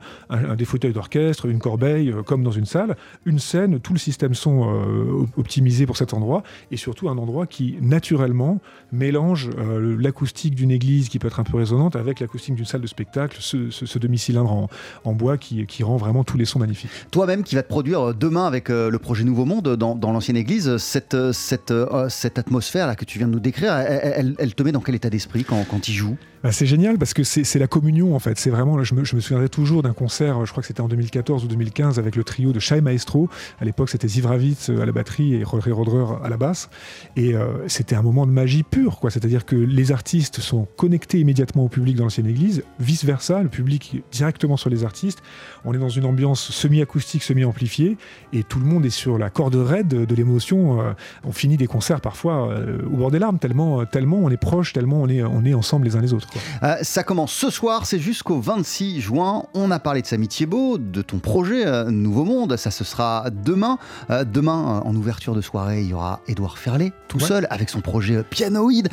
des 0.58 0.65
fauteuils 0.65 0.93
d'orchestre, 0.93 1.48
une 1.48 1.60
corbeille, 1.60 2.10
euh, 2.10 2.24
comme 2.24 2.43
dans 2.43 2.52
une 2.52 2.65
salle, 2.65 2.96
une 3.26 3.39
scène, 3.39 3.80
tout 3.80 3.93
le 3.93 4.00
système 4.00 4.34
son 4.34 4.63
euh, 4.63 5.26
optimisé 5.38 5.86
pour 5.86 5.98
cet 5.98 6.13
endroit 6.13 6.43
et 6.72 6.78
surtout 6.78 7.10
un 7.10 7.17
endroit 7.17 7.48
qui 7.48 7.78
naturellement 7.82 8.60
mélange 8.91 9.50
euh, 9.58 9.98
l'acoustique 10.00 10.56
d'une 10.56 10.72
église 10.72 11.10
qui 11.10 11.19
peut 11.19 11.28
être 11.28 11.39
un 11.39 11.43
peu 11.43 11.58
résonante 11.58 11.96
avec 11.96 12.19
l'acoustique 12.19 12.56
d'une 12.56 12.65
salle 12.65 12.82
de 12.82 12.88
spectacle, 12.88 13.38
ce, 13.39 14.00
demi-cylindre 14.00 14.67
en, 15.04 15.13
bois 15.13 15.38
qui, 15.38 15.84
rend 15.84 15.98
vraiment 15.98 16.24
tous 16.24 16.38
les 16.38 16.46
sons 16.46 16.60
magnifiques. 16.60 16.89
Toi-même 17.12 17.43
qui 17.43 17.56
vas 17.56 17.63
te 17.63 17.67
produire 17.67 18.13
demain 18.13 18.46
avec 18.46 18.69
le 18.69 18.98
projet 18.98 19.24
Nouveau 19.24 19.46
Monde 19.46 19.76
dans, 19.76 20.12
l'ancienne 20.12 20.38
église, 20.38 20.78
cette, 20.78 21.15
cette, 21.32 21.74
cette 22.10 22.39
atmosphère 22.39 22.88
là 22.88 22.96
que 22.96 23.06
tu 23.06 23.17
viens 23.17 23.28
de 23.28 23.34
nous 23.34 23.39
décrire, 23.39 23.72
elle, 23.81 24.55
te 24.55 24.63
met 24.63 24.71
dans 24.71 24.81
quel 24.81 24.95
état 24.95 25.09
d'esprit 25.09 25.43
quand, 25.43 25.88
il 25.88 25.93
joue? 25.93 26.17
C'est 26.51 26.65
génial 26.65 26.97
parce 26.97 27.13
que 27.13 27.23
c'est 27.23 27.58
la 27.58 27.67
communion 27.67 28.15
en 28.15 28.19
fait. 28.19 28.38
C'est 28.38 28.49
vraiment, 28.49 28.84
je 28.84 28.93
me, 28.95 29.06
je 29.06 29.15
me 29.15 29.21
souviendrai 29.21 29.47
toujours 29.47 29.82
d'un 29.82 29.93
concert, 29.93 30.45
je 30.45 30.51
crois 30.51 30.62
que 30.62 30.67
c'était 30.67 30.82
en 30.82 30.89
2014 30.89 31.45
ou 31.45 31.47
2015 31.47 31.99
avec 31.99 32.17
le 32.17 32.25
trio 32.25 32.51
de 32.51 32.60
Shai 32.60 32.82
Maestro. 32.82 33.29
À 33.62 33.65
l'époque, 33.65 33.89
c'était 33.89 34.10
Zivravitz 34.10 34.69
euh, 34.69 34.82
à 34.82 34.86
la 34.86 34.91
batterie 34.91 35.36
et 35.36 35.45
Rodri 35.45 35.71
Rodrer 35.71 36.03
à 36.21 36.27
la 36.27 36.36
basse. 36.36 36.69
Et 37.15 37.34
euh, 37.34 37.65
c'était 37.67 37.95
un 37.95 38.01
moment 38.01 38.27
de 38.27 38.32
magie 38.32 38.63
pure, 38.63 38.99
quoi. 38.99 39.10
C'est-à-dire 39.10 39.45
que 39.45 39.56
les 39.56 39.93
artistes 39.93 40.41
sont 40.41 40.67
connectés 40.75 41.21
immédiatement 41.21 41.63
au 41.63 41.69
public 41.69 41.95
dans 41.95 42.03
l'ancienne 42.03 42.27
église, 42.27 42.63
vice 42.77 43.06
versa, 43.06 43.41
le 43.41 43.49
public 43.49 44.03
directement 44.12 44.58
sur 44.58 44.69
les 44.69 44.84
artistes. 44.84 45.19
On 45.63 45.73
est 45.73 45.77
dans 45.77 45.88
une 45.88 46.03
ambiance 46.03 46.51
semi-acoustique, 46.51 47.23
semi-amplifiée, 47.23 47.95
et 48.34 48.43
tout 48.43 48.60
le 48.60 48.65
monde 48.65 48.86
est 48.86 48.89
sur 48.89 49.17
la 49.17 49.29
corde 49.29 49.56
raide 49.56 49.88
de 49.88 50.15
l'émotion. 50.15 50.82
Euh, 50.82 50.91
on 51.23 51.32
finit 51.32 51.56
des 51.56 51.67
concerts 51.67 52.01
parfois 52.01 52.53
au 52.86 52.97
bord 52.97 53.12
des 53.12 53.19
larmes, 53.19 53.39
tellement, 53.39 53.86
tellement 53.86 54.17
on 54.17 54.29
est 54.29 54.36
proche, 54.36 54.73
tellement 54.73 55.01
on 55.01 55.08
est, 55.08 55.23
on 55.23 55.45
est 55.45 55.53
ensemble 55.53 55.86
les 55.86 55.95
uns 55.95 56.01
les 56.01 56.13
autres. 56.13 56.33
Euh, 56.63 56.76
ça 56.82 57.04
commence 57.04 57.32
ce 57.32 57.50
soir, 57.50 57.86
c'est 57.86 58.00
jusqu'au 58.00 58.39
26 58.39 59.02
juin. 59.02 59.43
On 59.54 59.72
a 59.72 59.80
parlé 59.80 60.02
de 60.02 60.08
Samy 60.08 60.28
Thiebaud, 60.28 60.78
de 60.78 61.02
ton 61.02 61.19
projet 61.19 61.65
euh, 61.65 61.91
Nouveau 61.91 62.24
Monde. 62.26 62.56
Ça, 62.58 62.72
ce 62.72 62.84
sera 62.84 63.26
demain. 63.32 63.78
Euh, 64.10 64.24
demain, 64.24 64.82
en 64.86 64.96
ouverture 64.96 65.36
de 65.36 65.41
soirée, 65.41 65.82
il 65.82 65.89
y 65.89 65.93
aura 65.93 66.22
Édouard 66.28 66.58
Ferlet, 66.58 66.93
tout 67.08 67.19
seul, 67.19 67.48
avec 67.50 67.69
son 67.69 67.82
projet 67.82 68.24
Pianoïde. 68.24 68.89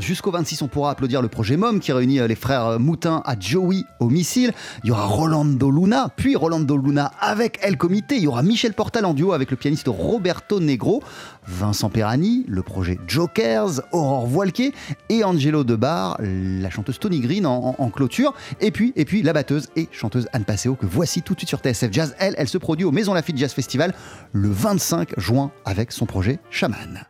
jusqu'au 0.00 0.30
26, 0.30 0.62
on 0.62 0.68
pourra 0.68 0.90
applaudir 0.90 1.22
le 1.22 1.28
projet 1.28 1.56
MOM 1.56 1.80
qui 1.80 1.92
réunit 1.92 2.26
les 2.26 2.34
frères 2.34 2.78
Moutin 2.78 3.22
à 3.24 3.38
Joey 3.38 3.84
au 4.00 4.08
missile. 4.08 4.52
Il 4.84 4.88
y 4.88 4.90
aura 4.90 5.04
Rolando 5.04 5.70
Luna, 5.70 6.08
puis 6.16 6.36
Rolando 6.36 6.76
Luna 6.76 7.12
avec 7.20 7.58
El 7.62 7.76
Comité. 7.76 8.16
Il 8.16 8.22
y 8.22 8.26
aura 8.26 8.42
Michel 8.42 8.72
Portal 8.72 9.04
en 9.04 9.14
duo 9.14 9.32
avec 9.32 9.50
le 9.50 9.56
pianiste 9.56 9.88
Roberto 9.88 10.60
Negro. 10.60 11.02
Vincent 11.46 11.90
Perani, 11.90 12.44
le 12.48 12.62
projet 12.62 12.98
Jokers, 13.06 13.80
Aurore 13.92 14.26
Voilquet 14.26 14.72
et 15.08 15.24
Angelo 15.24 15.64
Debar, 15.64 16.18
la 16.20 16.70
chanteuse 16.70 16.98
Tony 16.98 17.20
Green 17.20 17.46
en, 17.46 17.90
clôture. 17.90 18.34
Et 18.60 18.70
puis, 18.70 18.92
et 18.96 19.04
puis 19.04 19.22
la 19.22 19.32
batteuse 19.32 19.68
et 19.76 19.88
chanteuse 19.92 20.28
Anne 20.32 20.44
Passeo 20.44 20.74
que 20.74 20.86
voici 20.86 21.22
tout 21.22 21.34
de 21.34 21.40
suite 21.40 21.48
sur 21.48 21.60
TSF 21.60 21.92
Jazz. 21.92 22.14
Elle, 22.18 22.34
elle 22.36 22.48
se 22.48 22.58
produit 22.58 22.84
au 22.84 22.92
Maison 22.92 23.14
Lafitte 23.14 23.38
Jazz 23.38 23.52
Festival 23.52 23.94
le 24.32 24.48
25 24.50 25.18
juin 25.18 25.50
avec 25.64 25.92
son 25.92 26.06
projet 26.06 26.38
Shaman. 26.50 27.06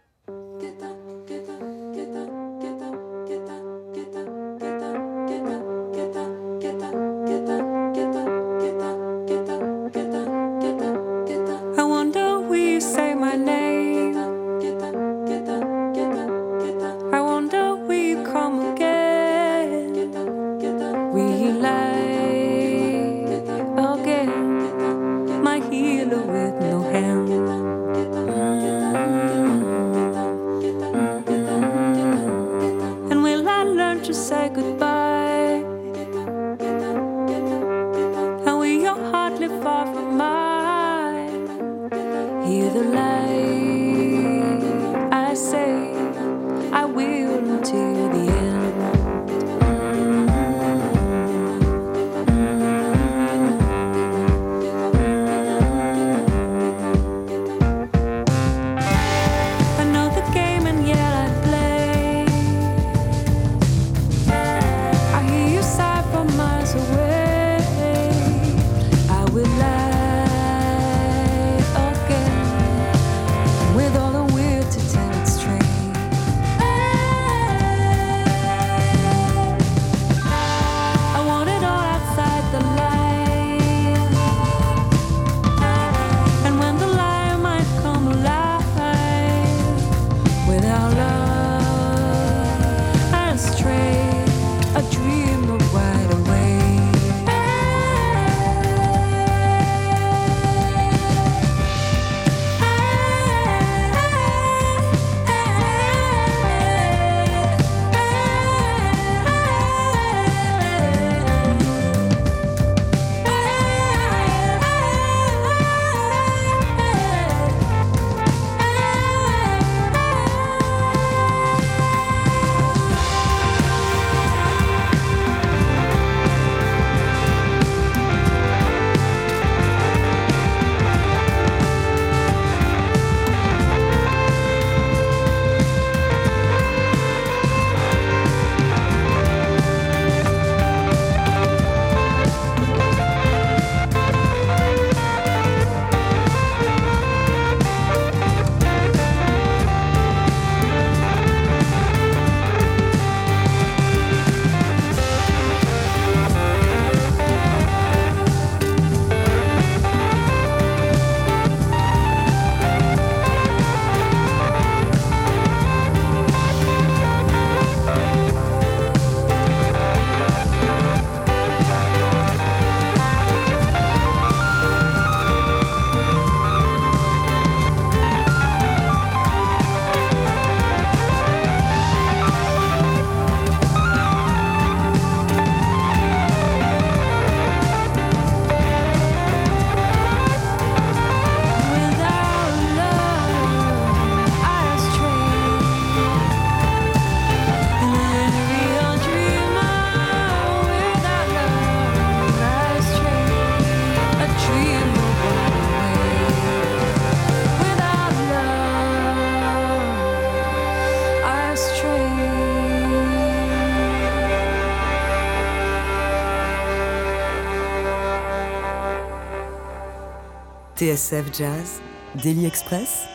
TSF 220.86 221.36
Jazz, 221.36 221.82
Daily 222.22 222.46
Express, 222.46 223.08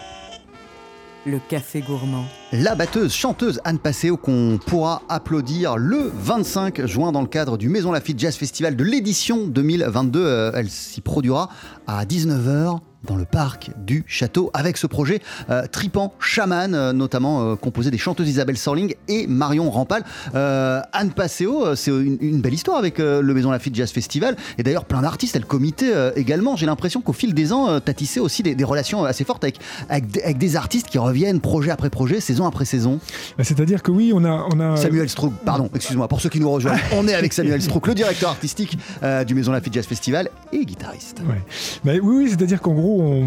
le 1.25 1.39
café 1.47 1.79
gourmand. 1.79 2.25
La 2.53 2.75
batteuse, 2.75 3.13
chanteuse 3.13 3.61
Anne 3.63 3.79
Passeo 3.79 4.17
qu'on 4.17 4.59
pourra 4.65 5.03
applaudir 5.07 5.77
le 5.77 6.11
25 6.13 6.85
juin 6.85 7.13
dans 7.13 7.21
le 7.21 7.27
cadre 7.27 7.57
du 7.57 7.69
Maison 7.69 7.93
Lafitte 7.93 8.19
Jazz 8.19 8.35
Festival 8.35 8.75
de 8.75 8.83
l'édition 8.83 9.47
2022. 9.47 10.19
Euh, 10.19 10.51
elle 10.53 10.69
s'y 10.69 10.99
produira 10.99 11.47
à 11.87 12.03
19h 12.03 12.79
dans 13.03 13.15
le 13.15 13.25
parc 13.25 13.71
du 13.77 14.03
château 14.05 14.51
avec 14.53 14.77
ce 14.77 14.85
projet 14.85 15.21
euh, 15.49 15.65
tripant 15.65 16.13
chaman, 16.19 16.91
notamment 16.91 17.55
composé 17.55 17.89
des 17.89 17.97
chanteuses 17.97 18.29
Isabelle 18.29 18.57
Sorling 18.57 18.93
et 19.07 19.25
Marion 19.25 19.71
Rampal. 19.71 20.03
Anne 20.33 21.11
Passeo, 21.15 21.75
c'est 21.75 21.89
une, 21.89 22.41
belle 22.41 22.53
histoire 22.53 22.77
avec 22.77 22.99
le 22.99 23.33
Maison 23.33 23.49
Lafitte 23.49 23.73
Jazz 23.73 23.91
Festival 23.91 24.35
et 24.59 24.63
d'ailleurs 24.63 24.85
plein 24.85 25.01
d'artistes 25.01 25.35
et 25.35 25.39
le 25.39 25.45
comité 25.45 25.91
également. 26.15 26.55
J'ai 26.55 26.67
l'impression 26.67 27.01
qu'au 27.01 27.13
fil 27.13 27.33
des 27.33 27.53
ans, 27.53 27.79
tu 27.79 27.89
as 27.89 27.93
tissé 27.95 28.19
aussi 28.19 28.43
des, 28.43 28.63
relations 28.63 29.03
assez 29.03 29.23
fortes 29.23 29.43
avec, 29.43 29.59
avec, 29.89 30.37
des 30.37 30.55
artistes 30.55 30.87
qui 30.87 30.99
reviennent 30.99 31.41
projet 31.41 31.71
après 31.71 31.89
projet, 31.89 32.19
saison 32.19 32.40
après 32.47 32.65
saison. 32.65 32.99
Bah, 33.37 33.43
c'est-à-dire 33.43 33.83
que 33.83 33.91
oui, 33.91 34.11
on 34.13 34.23
a, 34.25 34.47
on 34.53 34.59
a... 34.59 34.77
Samuel 34.77 35.09
Strouk, 35.09 35.33
pardon, 35.45 35.69
excuse-moi, 35.73 36.07
pour 36.07 36.21
ceux 36.21 36.29
qui 36.29 36.39
nous 36.39 36.51
rejoignent, 36.51 36.79
on 36.93 37.07
est 37.07 37.13
avec 37.13 37.33
Samuel 37.33 37.61
Strouk, 37.61 37.87
le 37.87 37.95
directeur 37.95 38.29
artistique 38.29 38.77
du 39.27 39.35
Maison 39.35 39.51
Lafitte 39.51 39.73
Jazz 39.73 39.85
Festival 39.85 40.29
et 40.51 40.65
guitariste. 40.65 41.21
oui, 41.85 41.99
oui 42.01 42.29
c'est-à-dire 42.29 42.61
qu'en 42.61 42.73
gros, 42.73 43.23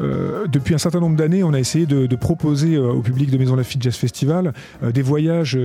euh, 0.00 0.46
depuis 0.46 0.74
un 0.74 0.78
certain 0.78 1.00
nombre 1.00 1.16
d'années, 1.16 1.42
on 1.42 1.52
a 1.52 1.58
essayé 1.58 1.86
de, 1.86 2.14
proposer 2.16 2.76
euh, 2.76 2.92
au 2.92 3.00
public 3.00 3.30
de 3.30 3.36
Maison 3.36 3.56
Lafitte 3.56 3.82
Jazz 3.82 3.96
Festival 3.96 4.52
euh, 4.82 4.92
des 4.92 5.02
voyages 5.02 5.58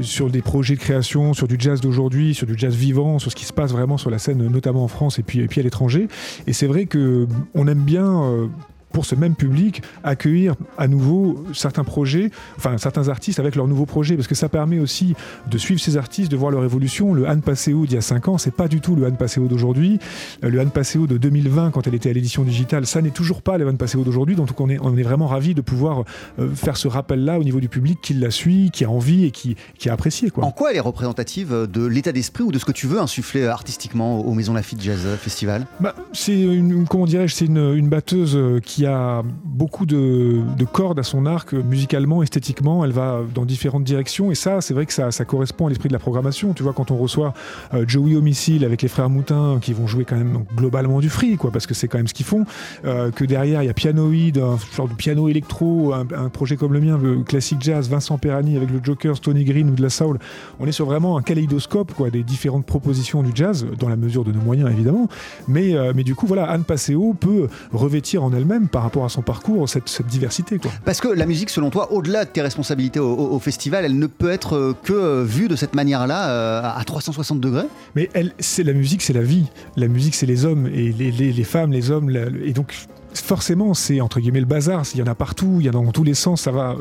sur 0.00 0.30
des 0.30 0.42
projets 0.42 0.74
de 0.74 0.80
création, 0.80 1.34
sur 1.34 1.48
du 1.48 1.56
jazz 1.58 1.80
d'aujourd'hui, 1.80 2.34
sur 2.34 2.46
du 2.46 2.56
jazz 2.56 2.74
vivant, 2.74 3.18
sur 3.18 3.30
ce 3.30 3.36
qui 3.36 3.44
se 3.44 3.52
passe 3.52 3.72
vraiment 3.72 3.98
sur 3.98 4.10
la 4.10 4.18
scène, 4.18 4.46
notamment 4.48 4.84
en 4.84 4.88
France 4.88 5.18
et 5.18 5.22
puis, 5.22 5.40
et 5.40 5.48
puis 5.48 5.60
à 5.60 5.64
l'étranger. 5.64 6.08
Et 6.46 6.52
c'est 6.52 6.66
vrai 6.66 6.86
qu'on 6.86 7.68
aime 7.68 7.82
bien 7.82 8.48
pour 8.92 9.04
ce 9.04 9.14
même 9.14 9.34
public, 9.34 9.82
accueillir 10.04 10.54
à 10.76 10.88
nouveau 10.88 11.44
certains 11.52 11.84
projets, 11.84 12.30
enfin 12.56 12.78
certains 12.78 13.08
artistes 13.08 13.38
avec 13.38 13.54
leurs 13.54 13.68
nouveaux 13.68 13.86
projets, 13.86 14.16
parce 14.16 14.28
que 14.28 14.34
ça 14.34 14.48
permet 14.48 14.78
aussi 14.78 15.14
de 15.50 15.58
suivre 15.58 15.80
ces 15.80 15.96
artistes, 15.96 16.30
de 16.30 16.36
voir 16.36 16.50
leur 16.50 16.64
évolution. 16.64 17.14
Le 17.14 17.28
Han 17.28 17.40
Passeo 17.40 17.86
d'il 17.86 17.94
y 17.94 17.98
a 17.98 18.02
5 18.02 18.28
ans, 18.28 18.38
c'est 18.38 18.54
pas 18.54 18.68
du 18.68 18.80
tout 18.80 18.96
le 18.96 19.06
Han 19.06 19.12
Passeo 19.12 19.46
d'aujourd'hui. 19.46 19.98
Euh, 20.44 20.50
le 20.50 20.60
Han 20.60 20.68
Passeo 20.68 21.06
de 21.06 21.16
2020, 21.16 21.70
quand 21.70 21.86
elle 21.86 21.94
était 21.94 22.10
à 22.10 22.12
l'édition 22.12 22.44
digitale, 22.44 22.86
ça 22.86 23.02
n'est 23.02 23.10
toujours 23.10 23.42
pas 23.42 23.58
le 23.58 23.68
Han 23.68 23.76
Passeo 23.76 24.02
d'aujourd'hui. 24.04 24.36
Donc 24.36 24.58
on 24.60 24.68
est, 24.68 24.78
on 24.80 24.96
est 24.96 25.02
vraiment 25.02 25.26
ravis 25.26 25.54
de 25.54 25.60
pouvoir 25.60 26.04
euh, 26.38 26.48
faire 26.54 26.76
ce 26.76 26.88
rappel-là 26.88 27.38
au 27.38 27.44
niveau 27.44 27.60
du 27.60 27.68
public 27.68 27.98
qui 28.00 28.14
la 28.14 28.30
suit, 28.30 28.70
qui 28.72 28.84
a 28.84 28.90
envie 28.90 29.24
et 29.24 29.30
qui, 29.30 29.56
qui 29.78 29.88
a 29.88 29.92
apprécié. 29.92 30.30
Quoi. 30.30 30.44
En 30.44 30.50
quoi 30.50 30.70
elle 30.70 30.76
est 30.76 30.80
représentative 30.80 31.68
de 31.70 31.86
l'état 31.86 32.12
d'esprit 32.12 32.44
ou 32.44 32.52
de 32.52 32.58
ce 32.58 32.64
que 32.64 32.72
tu 32.72 32.86
veux 32.86 33.00
insuffler 33.00 33.46
artistiquement 33.46 34.20
aux 34.20 34.34
Maisons 34.34 34.54
Lafitte 34.54 34.82
Jazz 34.82 35.06
Festival? 35.20 35.66
Bah, 35.80 35.94
C'est 36.12 36.40
une, 36.40 36.86
comment 36.86 37.06
dirais-je, 37.06 37.34
c'est 37.34 37.46
une, 37.46 37.74
une 37.74 37.88
batteuse 37.88 38.38
qui 38.64 38.77
qui 38.78 38.86
a 38.86 39.24
beaucoup 39.44 39.86
de, 39.86 40.40
cordes 40.72 41.00
à 41.00 41.02
son 41.02 41.26
arc, 41.26 41.52
musicalement, 41.52 42.22
esthétiquement. 42.22 42.84
Elle 42.84 42.92
va 42.92 43.22
dans 43.34 43.44
différentes 43.44 43.82
directions. 43.82 44.30
Et 44.30 44.36
ça, 44.36 44.60
c'est 44.60 44.72
vrai 44.72 44.86
que 44.86 44.92
ça, 44.92 45.10
correspond 45.24 45.66
à 45.66 45.70
l'esprit 45.70 45.88
de 45.88 45.92
la 45.92 45.98
programmation. 45.98 46.52
Tu 46.52 46.62
vois, 46.62 46.72
quand 46.72 46.92
on 46.92 46.96
reçoit 46.96 47.34
euh, 47.74 47.84
Joey 47.88 48.14
Homicile 48.14 48.64
avec 48.64 48.82
les 48.82 48.86
frères 48.86 49.10
Moutin, 49.10 49.58
qui 49.60 49.72
vont 49.72 49.88
jouer 49.88 50.04
quand 50.04 50.14
même 50.14 50.44
globalement 50.54 51.00
du 51.00 51.08
free, 51.08 51.36
quoi, 51.36 51.50
parce 51.50 51.66
que 51.66 51.74
c'est 51.74 51.88
quand 51.88 51.98
même 51.98 52.06
ce 52.06 52.14
qu'ils 52.14 52.24
font. 52.24 52.44
Euh, 52.84 53.10
que 53.10 53.24
derrière, 53.24 53.64
il 53.64 53.66
y 53.66 53.68
a 53.68 53.74
Pianoïde, 53.74 54.38
un 54.38 54.58
genre 54.76 54.86
de 54.86 54.94
piano 54.94 55.28
électro, 55.28 55.92
un, 55.92 56.28
projet 56.28 56.54
comme 56.54 56.72
le 56.72 56.80
mien, 56.80 57.00
le 57.02 57.24
classique 57.24 57.60
jazz, 57.60 57.88
Vincent 57.88 58.16
Perani 58.16 58.56
avec 58.56 58.70
le 58.70 58.78
Joker, 58.80 59.18
Tony 59.18 59.42
Green 59.42 59.70
ou 59.70 59.74
de 59.74 59.82
la 59.82 59.90
Soul. 59.90 60.20
On 60.60 60.66
est 60.66 60.72
sur 60.72 60.86
vraiment 60.86 61.18
un 61.18 61.22
kaléidoscope, 61.22 61.94
quoi, 61.94 62.10
des 62.10 62.22
différentes 62.22 62.64
propositions 62.64 63.24
du 63.24 63.32
jazz, 63.34 63.66
dans 63.76 63.88
la 63.88 63.96
mesure 63.96 64.22
de 64.22 64.30
nos 64.30 64.40
moyens, 64.40 64.70
évidemment. 64.70 65.08
Mais, 65.48 65.74
euh, 65.74 65.92
mais 65.96 66.04
du 66.04 66.14
coup, 66.14 66.28
voilà, 66.28 66.48
Anne 66.48 66.62
Passeo 66.62 67.14
peut 67.14 67.48
revêtir 67.72 68.22
en 68.22 68.32
elle-même, 68.32 68.67
par 68.68 68.82
rapport 68.82 69.04
à 69.04 69.08
son 69.08 69.22
parcours, 69.22 69.68
cette, 69.68 70.06
diversité. 70.06 70.58
Quoi. 70.58 70.70
Parce 70.84 71.00
que 71.00 71.08
la 71.08 71.26
musique, 71.26 71.50
selon 71.50 71.70
toi, 71.70 71.92
au-delà 71.92 72.24
de 72.24 72.30
tes 72.30 72.40
responsabilités 72.40 73.00
au, 73.00 73.38
festival, 73.38 73.84
elle 73.84 73.98
ne 73.98 74.06
peut 74.06 74.30
être 74.30 74.56
euh, 74.56 74.76
que 74.82 74.92
euh, 74.92 75.24
vue 75.24 75.48
de 75.48 75.56
cette 75.56 75.74
manière-là, 75.74 76.30
euh, 76.30 76.60
à 76.62 76.82
360 76.84 77.40
degrés? 77.40 77.66
Mais 77.94 78.10
elle, 78.14 78.32
c'est 78.38 78.62
la 78.62 78.72
musique, 78.72 79.02
c'est 79.02 79.12
la 79.12 79.22
vie. 79.22 79.46
La 79.76 79.88
musique, 79.88 80.14
c'est 80.14 80.26
les 80.26 80.44
hommes 80.44 80.66
et 80.66 80.92
les, 80.92 81.10
les, 81.10 81.44
femmes, 81.44 81.72
les 81.72 81.90
hommes. 81.90 82.10
et 82.44 82.52
donc, 82.52 82.74
forcément, 83.14 83.74
c'est 83.74 84.00
entre 84.00 84.20
guillemets 84.20 84.40
le 84.40 84.46
bazar. 84.46 84.82
Il 84.94 85.00
y 85.00 85.02
en 85.02 85.06
a 85.06 85.14
partout, 85.14 85.56
il 85.60 85.66
y 85.66 85.68
en 85.68 85.72
a 85.72 85.84
dans 85.84 85.92
tous 85.92 86.04
les 86.04 86.14
sens. 86.14 86.42
Ça 86.42 86.50
va, 86.50 86.76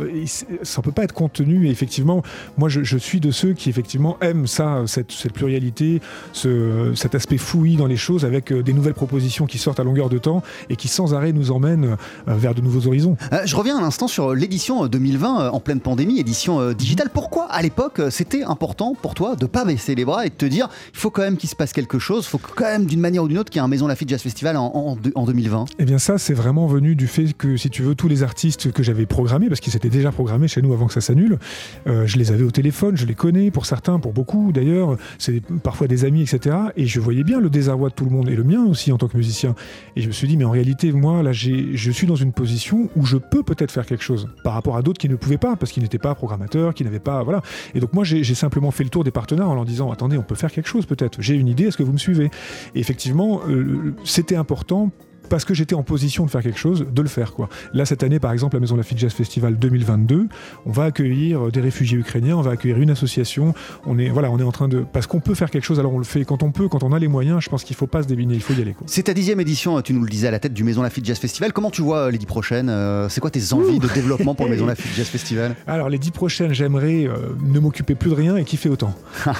ça 0.63 0.81
peut 0.81 0.91
pas 0.91 1.03
être 1.03 1.13
contenu. 1.13 1.67
Et 1.67 1.69
effectivement, 1.69 2.23
moi, 2.57 2.69
je, 2.69 2.97
suis 2.97 3.19
de 3.19 3.31
ceux 3.31 3.53
qui 3.53 3.69
effectivement 3.69 4.17
aiment 4.21 4.47
ça, 4.47 4.83
cette, 4.87 5.31
pluralité, 5.33 6.01
ce, 6.33 6.93
cet 6.95 7.15
aspect 7.15 7.37
fouillis 7.37 7.77
dans 7.77 7.85
les 7.85 7.97
choses, 7.97 8.25
avec 8.25 8.51
euh, 8.51 8.63
des 8.63 8.73
nouvelles 8.73 8.93
propositions 8.93 9.45
qui 9.45 9.57
sortent 9.57 9.79
à 9.79 9.83
longueur 9.83 10.09
de 10.09 10.17
temps 10.17 10.41
et 10.69 10.75
qui 10.75 10.87
sans 10.87 11.13
arrêt 11.13 11.31
nous 11.31 11.51
emmènent 11.51 11.97
euh, 12.27 12.33
vers 12.35 12.55
de 12.55 12.61
nouveaux 12.61 12.87
horizons. 12.87 13.17
Euh, 13.33 13.41
je 13.45 13.55
reviens 13.55 13.77
un 13.77 13.83
instant 13.83 14.07
sur 14.07 14.33
l'édition 14.33 14.87
2020 14.87 15.49
en 15.49 15.59
pleine 15.59 15.79
pandémie, 15.79 16.19
édition 16.19 16.71
digitale. 16.73 17.09
Pourquoi, 17.13 17.45
à 17.45 17.61
l'époque, 17.61 18.01
c'était 18.09 18.43
important 18.43 18.95
pour 18.99 19.13
toi 19.13 19.35
de 19.35 19.45
pas 19.45 19.65
baisser 19.65 19.95
les 19.95 20.05
bras 20.05 20.25
et 20.25 20.29
de 20.29 20.35
te 20.35 20.45
dire, 20.45 20.69
il 20.93 20.99
faut 20.99 21.11
quand 21.11 21.21
même 21.21 21.37
qu'il 21.37 21.49
se 21.49 21.55
passe 21.55 21.73
quelque 21.73 21.99
chose, 21.99 22.25
il 22.25 22.29
faut 22.29 22.39
quand 22.55 22.65
même 22.65 22.85
d'une 22.85 22.99
manière 22.99 23.23
ou 23.23 23.27
d'une 23.27 23.37
autre 23.37 23.49
qu'il 23.49 23.59
y 23.59 23.61
ait 23.61 23.65
un 23.65 23.69
Maison 23.69 23.87
Lafitte 23.87 24.09
Jazz 24.09 24.21
Festival 24.21 24.57
en, 24.57 24.97
en 25.15 25.25
2020 25.25 25.65
Eh 25.79 25.85
bien, 25.85 25.99
ça, 25.99 26.16
c'est 26.17 26.34
vraiment 26.34 26.67
venu 26.67 26.95
du 26.95 27.08
fait 27.08 27.34
que, 27.34 27.58
si 27.58 27.69
tu 27.69 27.82
veux, 27.82 27.95
tous 27.95 28.08
les 28.08 28.23
artistes 28.23 28.71
que 28.71 28.84
j'avais 28.84 29.06
programmés, 29.06 29.47
parce 29.47 29.60
qu'ils 29.60 29.73
s'étaient 29.73 29.89
déjà 29.89 30.12
programmés 30.12 30.47
chez 30.47 30.62
nous 30.62 30.73
avant 30.73 30.88
que 30.88 30.93
ça 30.93 31.01
s'annule, 31.01 31.39
euh, 31.88 32.06
je 32.06 32.17
les 32.17 32.32
avais 32.32 32.43
au 32.43 32.51
téléphone, 32.51 32.97
je 32.97 33.06
les 33.06 33.15
connais 33.15 33.51
pour 33.51 33.65
certains, 33.65 33.99
pour 33.99 34.13
beaucoup 34.13 34.51
d'ailleurs, 34.51 34.97
c'est 35.17 35.41
parfois 35.63 35.88
des 35.88 36.06
amis, 36.06 36.21
etc. 36.21 36.56
Et 36.75 36.86
je 36.86 36.99
voyais 36.99 37.23
bien 37.23 37.39
le 37.39 37.49
désarroi 37.49 37.89
de 37.89 37.93
tout 37.93 38.06
le 38.06 38.12
monde, 38.12 38.30
et 38.30 38.36
le 38.36 38.43
mien 38.43 38.65
aussi 38.65 38.91
en 38.91 38.97
tant 38.97 39.08
que 39.08 39.17
musicien. 39.17 39.56
Et 39.95 40.01
je 40.01 40.08
me 40.08 40.13
suis 40.13 40.27
dit, 40.27 40.38
mais 40.38 40.45
en 40.45 40.51
réalité, 40.51 40.91
moi, 40.91 41.23
là, 41.23 41.32
je 41.32 41.91
suis 41.91 42.08
dans 42.08 42.15
une 42.15 42.34
position 42.34 42.89
où 42.95 43.06
je 43.06 43.17
peux 43.17 43.43
peut-être 43.43 43.71
faire 43.71 43.86
quelque 43.86 44.03
chose 44.03 44.30
par 44.43 44.53
rapport 44.53 44.77
à 44.77 44.82
d'autres 44.82 44.99
qui 44.99 45.10
ne 45.10 45.15
pouvaient 45.15 45.38
pas, 45.38 45.56
parce 45.56 45.71
qu'ils 45.71 45.84
n'étaient 45.84 45.97
pas 45.97 46.15
programmateurs, 46.15 46.73
qui 46.73 46.84
n'avaient 46.84 46.99
pas. 46.99 47.23
Voilà. 47.23 47.41
Et 47.75 47.80
donc, 47.80 47.93
moi, 47.93 48.03
j'ai 48.03 48.23
simplement 48.36 48.71
fait 48.71 48.84
le 48.84 48.89
tour 48.89 49.03
des 49.03 49.12
partenaires 49.12 49.49
en 49.49 49.56
leur 49.56 49.65
disant, 49.65 49.91
attendez, 49.91 50.17
on 50.17 50.23
peut 50.23 50.36
faire 50.36 50.51
quelque 50.51 50.69
chose 50.69 50.86
peut-être. 50.86 51.21
J'ai 51.21 51.36
une 51.36 51.47
idée, 51.47 51.65
est-ce 51.65 51.77
que 51.77 51.84
vous 51.84 51.93
me 51.93 51.97
suivez? 51.97 52.30
Et 52.75 52.80
effectivement, 52.80 53.41
euh, 53.47 53.95
c'était 54.03 54.36
important 54.36 54.91
parce 55.29 55.45
que 55.45 55.53
j'étais 55.53 55.75
en 55.75 55.83
position 55.83 56.25
de 56.25 56.29
faire 56.29 56.41
quelque 56.41 56.59
chose, 56.59 56.85
de 56.91 57.01
le 57.01 57.07
faire. 57.07 57.33
Quoi. 57.33 57.49
Là, 57.73 57.85
cette 57.85 58.03
année, 58.03 58.19
par 58.19 58.31
exemple, 58.31 58.55
la 58.55 58.59
Maison 58.59 58.75
Lafitte 58.75 58.97
Jazz 58.97 59.13
Festival 59.13 59.57
2022, 59.57 60.27
on 60.65 60.71
va 60.71 60.85
accueillir 60.85 61.51
des 61.51 61.61
réfugiés 61.61 61.97
ukrainiens, 61.97 62.37
on 62.37 62.41
va 62.41 62.51
accueillir 62.51 62.79
une 62.79 62.89
association. 62.89 63.53
On 63.85 63.97
est, 63.99 64.09
voilà, 64.09 64.31
on 64.31 64.39
est 64.39 64.43
en 64.43 64.51
train 64.51 64.67
de. 64.67 64.85
Parce 64.91 65.07
qu'on 65.07 65.19
peut 65.19 65.35
faire 65.35 65.49
quelque 65.49 65.65
chose, 65.65 65.79
alors 65.79 65.93
on 65.93 65.99
le 65.99 66.03
fait. 66.03 66.25
Quand 66.25 66.43
on 66.43 66.51
peut, 66.51 66.67
quand 66.67 66.83
on 66.83 66.91
a 66.91 66.99
les 66.99 67.07
moyens, 67.07 67.41
je 67.41 67.49
pense 67.49 67.63
qu'il 67.63 67.73
ne 67.73 67.77
faut 67.77 67.87
pas 67.87 68.03
se 68.03 68.07
débiner, 68.07 68.35
il 68.35 68.41
faut 68.41 68.53
y 68.53 68.61
aller. 68.61 68.75
C'est 68.85 69.03
ta 69.03 69.13
dixième 69.13 69.39
édition, 69.39 69.81
tu 69.81 69.93
nous 69.93 70.03
le 70.03 70.09
disais, 70.09 70.27
à 70.27 70.31
la 70.31 70.39
tête 70.39 70.53
du 70.53 70.63
Maison 70.63 70.81
Lafitte 70.81 71.05
Jazz 71.05 71.19
Festival. 71.19 71.53
Comment 71.53 71.71
tu 71.71 71.81
vois 71.81 72.07
euh, 72.07 72.11
les 72.11 72.17
dix 72.17 72.25
prochaines 72.25 72.69
euh, 72.69 73.09
C'est 73.09 73.21
quoi 73.21 73.31
tes 73.31 73.53
envies 73.53 73.79
de 73.79 73.87
développement 73.87 74.35
pour 74.35 74.45
le 74.45 74.51
Maison 74.51 74.65
Lafitte 74.65 74.93
Jazz 74.95 75.07
Festival? 75.07 75.55
Alors, 75.67 75.89
les 75.89 75.97
dix 75.97 76.11
prochaines, 76.11 76.53
j'aimerais 76.53 77.05
euh, 77.05 77.35
ne 77.43 77.59
m'occuper 77.59 77.95
plus 77.95 78.09
de 78.09 78.15
rien 78.15 78.37
et 78.37 78.43
kiffer 78.43 78.69
autant. 78.69 78.93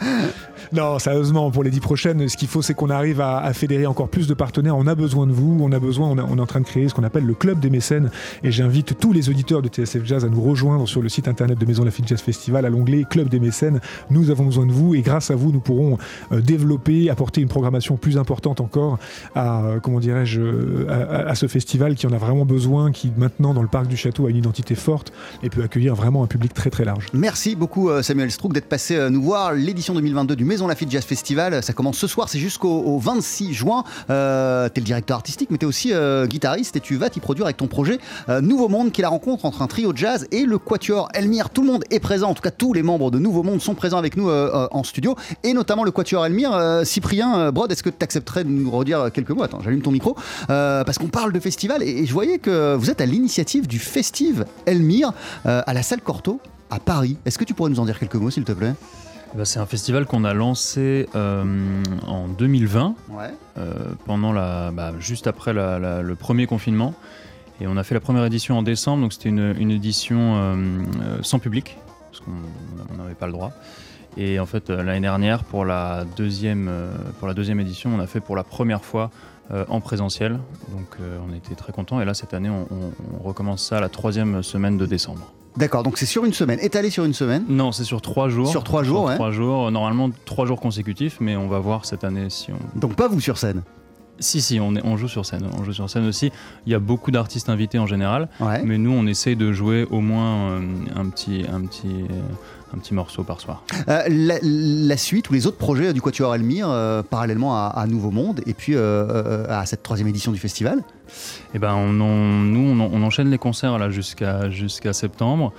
Non, 0.72 1.00
sérieusement, 1.00 1.50
pour 1.50 1.64
les 1.64 1.70
dix 1.70 1.80
prochaines, 1.80 2.28
ce 2.28 2.36
qu'il 2.36 2.46
faut, 2.46 2.62
c'est 2.62 2.74
qu'on 2.74 2.90
arrive 2.90 3.20
à, 3.20 3.52
fédérer 3.52 3.86
encore 3.86 4.08
plus 4.08 4.28
de 4.28 4.34
partenaires. 4.34 4.76
On 4.76 4.86
a 4.86 4.94
besoin 4.94 5.26
de 5.26 5.32
vous, 5.32 5.58
on 5.60 5.72
a 5.72 5.80
besoin, 5.80 6.10
on, 6.10 6.38
est 6.38 6.40
en 6.40 6.46
train 6.46 6.60
de 6.60 6.64
créer 6.64 6.88
ce 6.88 6.94
qu'on 6.94 7.02
appelle 7.02 7.24
le 7.24 7.34
club 7.34 7.58
des 7.58 7.70
mécènes. 7.70 8.08
Et 8.44 8.52
j'invite 8.52 8.96
tous 8.96 9.12
les 9.12 9.28
auditeurs 9.28 9.62
de 9.62 9.68
TSF 9.68 10.04
Jazz 10.04 10.24
à 10.24 10.28
nous 10.28 10.40
rejoindre 10.40 10.86
sur 10.86 11.02
le 11.02 11.08
site 11.08 11.26
internet 11.26 11.58
de 11.58 11.66
Maison 11.66 11.84
Lafitte 11.84 12.06
Jazz 12.06 12.20
Festival 12.20 12.64
à 12.64 12.70
l'onglet 12.70 13.04
Club 13.08 13.28
des 13.28 13.40
mécènes. 13.40 13.80
Nous 14.10 14.30
avons 14.30 14.44
besoin 14.44 14.64
de 14.64 14.70
vous 14.70 14.94
et 14.94 15.00
grâce 15.00 15.32
à 15.32 15.34
vous, 15.34 15.50
nous 15.50 15.58
pourrons 15.58 15.98
euh, 16.30 16.40
développer, 16.40 17.10
apporter 17.10 17.40
une 17.40 17.48
programmation 17.48 17.96
plus 17.96 18.16
importante 18.16 18.60
encore 18.60 19.00
à, 19.34 19.64
euh, 19.64 19.80
comment 19.80 19.98
dirais-je, 19.98 20.40
euh, 20.40 21.26
à, 21.28 21.34
ce 21.34 21.48
festival 21.48 21.96
qui 21.96 22.06
en 22.06 22.12
a 22.12 22.18
vraiment 22.18 22.44
besoin, 22.44 22.92
qui 22.92 23.10
maintenant 23.16 23.54
dans 23.54 23.62
le 23.62 23.68
parc 23.68 23.88
du 23.88 23.96
château 23.96 24.26
a 24.26 24.30
une 24.30 24.36
identité 24.36 24.76
forte 24.76 25.12
et 25.42 25.50
peut 25.50 25.64
accueillir 25.64 25.96
vraiment 25.96 26.22
un 26.22 26.28
public 26.28 26.54
très 26.54 26.70
très 26.70 26.84
large. 26.84 27.06
Merci 27.12 27.56
beaucoup 27.56 27.90
Samuel 28.02 28.30
Strouk 28.30 28.52
d'être 28.52 28.68
passé 28.68 29.08
nous 29.10 29.22
voir 29.22 29.52
l'édition 29.52 29.94
2022 29.94 30.36
du 30.36 30.44
Maison 30.44 30.59
la 30.66 30.74
Lafitte 30.74 30.90
Jazz 30.90 31.04
Festival. 31.04 31.62
Ça 31.62 31.72
commence 31.72 31.98
ce 31.98 32.06
soir, 32.06 32.28
c'est 32.28 32.38
jusqu'au 32.38 32.98
26 32.98 33.52
juin. 33.54 33.84
Euh, 34.08 34.68
tu 34.68 34.78
es 34.78 34.80
le 34.80 34.86
directeur 34.86 35.16
artistique, 35.16 35.50
mais 35.50 35.58
tu 35.58 35.64
es 35.64 35.68
aussi 35.68 35.92
euh, 35.92 36.26
guitariste 36.26 36.76
et 36.76 36.80
tu 36.80 36.96
vas 36.96 37.10
t'y 37.10 37.20
produire 37.20 37.46
avec 37.46 37.56
ton 37.56 37.66
projet 37.66 37.98
euh, 38.28 38.40
Nouveau 38.40 38.68
Monde, 38.68 38.92
qui 38.92 39.00
est 39.00 39.02
la 39.02 39.08
rencontre 39.08 39.44
entre 39.44 39.62
un 39.62 39.66
trio 39.66 39.92
de 39.92 39.98
jazz 39.98 40.26
et 40.32 40.44
le 40.44 40.58
quatuor 40.58 41.08
Elmire. 41.14 41.50
Tout 41.50 41.62
le 41.62 41.68
monde 41.68 41.84
est 41.90 42.00
présent, 42.00 42.30
en 42.30 42.34
tout 42.34 42.42
cas 42.42 42.50
tous 42.50 42.72
les 42.72 42.82
membres 42.82 43.10
de 43.10 43.18
Nouveau 43.18 43.42
Monde 43.42 43.60
sont 43.60 43.74
présents 43.74 43.98
avec 43.98 44.16
nous 44.16 44.30
en 44.30 44.84
studio, 44.84 45.14
et 45.42 45.52
notamment 45.52 45.84
le 45.84 45.90
quatuor 45.90 46.26
Elmire. 46.26 46.80
Cyprien 46.84 47.50
Brod, 47.52 47.70
est-ce 47.70 47.82
que 47.82 47.90
tu 47.90 48.02
accepterais 48.02 48.44
de 48.44 48.48
nous 48.48 48.70
redire 48.70 49.10
quelques 49.12 49.30
mots? 49.30 49.42
Attends, 49.42 49.60
j'allume 49.62 49.82
ton 49.82 49.90
micro, 49.90 50.16
parce 50.46 50.98
qu'on 50.98 51.08
parle 51.08 51.32
de 51.32 51.40
festival, 51.40 51.82
et, 51.82 52.06
je 52.06 52.12
voyais 52.12 52.38
que 52.38 52.74
vous 52.74 52.90
êtes 52.90 53.00
à 53.00 53.06
l'initiative 53.06 53.66
du 53.66 53.78
Festive 53.78 54.44
Elmire 54.66 55.12
à 55.44 55.72
la 55.72 55.82
salle 55.82 56.00
Corto 56.00 56.40
à 56.70 56.78
Paris. 56.78 57.16
Est-ce 57.26 57.38
que 57.38 57.44
tu 57.44 57.54
pourrais 57.54 57.70
nous 57.70 57.80
en 57.80 57.84
dire 57.84 57.98
quelques 57.98 58.16
mots, 58.16 58.30
s'il 58.30 58.44
te 58.44 58.52
plaît? 58.52 58.74
Bah, 59.34 59.44
c'est 59.44 59.60
un 59.60 59.66
festival 59.66 60.06
qu'on 60.06 60.24
a 60.24 60.34
lancé 60.34 61.08
euh, 61.14 61.44
en 62.06 62.26
2020, 62.26 62.96
euh, 63.58 63.74
pendant 64.04 64.32
la, 64.32 64.72
bah, 64.72 64.92
juste 64.98 65.26
après 65.28 65.52
le 65.52 66.14
premier 66.14 66.46
confinement. 66.46 66.94
Et 67.60 67.66
on 67.66 67.76
a 67.76 67.84
fait 67.84 67.94
la 67.94 68.00
première 68.00 68.24
édition 68.24 68.58
en 68.58 68.62
décembre, 68.62 69.02
donc 69.02 69.12
c'était 69.12 69.28
une, 69.28 69.70
édition 69.70 70.36
euh, 70.36 70.56
sans 71.22 71.38
public, 71.38 71.76
parce 72.10 72.24
qu'on 72.24 72.96
n'avait 72.96 73.14
pas 73.14 73.26
le 73.26 73.32
droit. 73.32 73.52
Et 74.16 74.40
en 74.40 74.46
fait, 74.46 74.70
l'année 74.70 75.00
dernière, 75.00 75.44
pour 75.44 75.64
la, 75.64 76.04
deuxième, 76.16 76.70
pour 77.18 77.28
la 77.28 77.34
deuxième 77.34 77.60
édition, 77.60 77.90
on 77.94 78.00
a 78.00 78.08
fait 78.08 78.20
pour 78.20 78.34
la 78.34 78.42
première 78.42 78.84
fois 78.84 79.10
en 79.68 79.80
présentiel. 79.80 80.40
Donc 80.72 80.96
on 80.98 81.32
était 81.32 81.54
très 81.54 81.72
contents. 81.72 82.00
Et 82.00 82.04
là, 82.04 82.14
cette 82.14 82.34
année, 82.34 82.50
on, 82.50 82.66
on 83.14 83.22
recommence 83.22 83.62
ça 83.62 83.80
la 83.80 83.88
troisième 83.88 84.42
semaine 84.42 84.78
de 84.78 84.86
décembre. 84.86 85.32
D'accord, 85.56 85.82
donc 85.82 85.98
c'est 85.98 86.06
sur 86.06 86.24
une 86.24 86.32
semaine, 86.32 86.58
étalé 86.60 86.90
sur 86.90 87.04
une 87.04 87.12
semaine 87.12 87.44
Non, 87.48 87.72
c'est 87.72 87.84
sur 87.84 88.00
trois 88.00 88.28
jours. 88.28 88.48
Sur 88.48 88.62
trois 88.64 88.82
jours, 88.82 89.10
Trois 89.14 89.30
jours, 89.32 89.70
normalement 89.70 90.10
trois 90.24 90.46
jours 90.46 90.60
consécutifs, 90.60 91.18
mais 91.20 91.36
on 91.36 91.48
va 91.48 91.58
voir 91.58 91.84
cette 91.84 92.04
année 92.04 92.30
si 92.30 92.52
on. 92.52 92.78
Donc 92.78 92.94
pas 92.94 93.08
vous 93.08 93.20
sur 93.20 93.36
scène 93.36 93.62
Si, 94.20 94.42
si, 94.42 94.60
on, 94.60 94.76
est, 94.76 94.84
on 94.84 94.98
joue 94.98 95.08
sur 95.08 95.24
scène. 95.24 95.48
On 95.58 95.64
joue 95.64 95.72
sur 95.72 95.88
scène 95.88 96.06
aussi. 96.06 96.30
Il 96.66 96.72
y 96.72 96.74
a 96.74 96.78
beaucoup 96.78 97.10
d'artistes 97.10 97.48
invités 97.48 97.78
en 97.78 97.86
général, 97.86 98.28
mais 98.64 98.78
nous, 98.78 98.92
on 98.92 99.06
essaye 99.06 99.34
de 99.34 99.50
jouer 99.52 99.86
au 99.90 100.00
moins 100.00 100.50
euh, 100.50 100.60
un 100.94 101.08
petit, 101.08 101.44
un 101.50 101.62
petit, 101.62 101.88
euh, 101.88 102.74
un 102.74 102.78
petit 102.78 102.92
morceau 102.92 103.24
par 103.24 103.40
soir. 103.40 103.64
Euh, 103.88 104.02
la, 104.08 104.96
suite 104.98 105.30
ou 105.30 105.32
les 105.32 105.46
autres 105.46 105.56
projets 105.56 105.94
du 105.94 106.02
Quatuor 106.02 106.34
Elmire, 106.34 106.68
parallèlement 107.08 107.56
à, 107.56 107.86
Nouveau 107.86 108.10
Monde 108.10 108.42
et 108.46 108.52
puis 108.52 108.76
à 108.76 109.64
cette 109.64 109.82
troisième 109.82 110.08
édition 110.08 110.32
du 110.32 110.38
festival? 110.38 110.82
Eh 111.54 111.58
ben, 111.58 111.74
on 111.74 111.92
nous, 111.92 112.80
on, 112.80 113.02
enchaîne 113.02 113.30
les 113.30 113.38
concerts 113.38 113.78
là 113.78 113.90
jusqu'à 113.90 114.50
jusqu'à 114.50 114.92
septembre. 114.92 115.52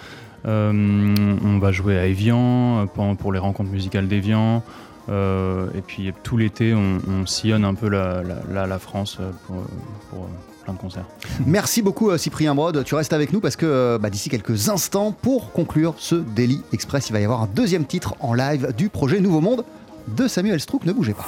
on 0.46 1.60
va 1.60 1.72
jouer 1.72 1.98
à 1.98 2.06
Evian 2.06 2.88
pour, 2.94 3.18
pour 3.18 3.34
les 3.34 3.40
rencontres 3.40 3.72
musicales 3.72 4.08
d'Evian. 4.08 4.64
Euh, 5.10 5.68
et 5.76 5.82
puis 5.82 6.14
tout 6.24 6.38
l'été, 6.38 6.74
on, 6.74 7.26
sillonne 7.26 7.66
un 7.66 7.74
peu 7.74 7.90
la, 7.90 8.80
France 8.80 9.18
euh, 9.20 9.32
pour, 9.48 9.58
euh, 9.58 10.28
plein 10.64 10.74
de 10.74 10.80
concerts. 10.80 11.06
Merci 11.46 11.82
beaucoup 11.82 12.16
Cyprien 12.18 12.54
Brode. 12.56 12.84
Tu 12.84 12.96
restes 12.96 13.14
avec 13.14 13.34
nous 13.34 13.40
parce 13.40 13.56
que 13.56 13.98
bah, 13.98 14.10
d'ici 14.10 14.30
quelques 14.30 14.70
instants, 14.70 15.12
pour 15.12 15.52
conclure 15.52 15.96
ce 15.98 16.16
Daily 16.16 16.62
Express, 16.74 17.10
il 17.10 17.14
va 17.14 17.20
y 17.20 17.24
avoir 17.24 17.42
un 17.42 17.48
deuxième 17.48 17.86
titre 17.86 18.16
en 18.20 18.34
live 18.34 18.74
du 18.78 18.90
projet 18.90 19.20
Nouveau 19.20 19.42
Monde 19.42 19.66
de 20.08 20.28
Samuel 20.28 20.60
Strouk. 20.60 20.86
Ne 20.86 20.94
bougez 20.94 21.14
pas. 21.14 21.26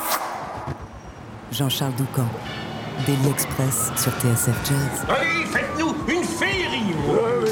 Jean-Charles 1.52 1.94
Doucan, 1.96 2.28
Daily 3.06 3.30
Express 3.30 3.92
sur 3.96 4.12
TSF 4.14 4.70
Jazz. 4.70 5.06
Allez, 5.08 5.46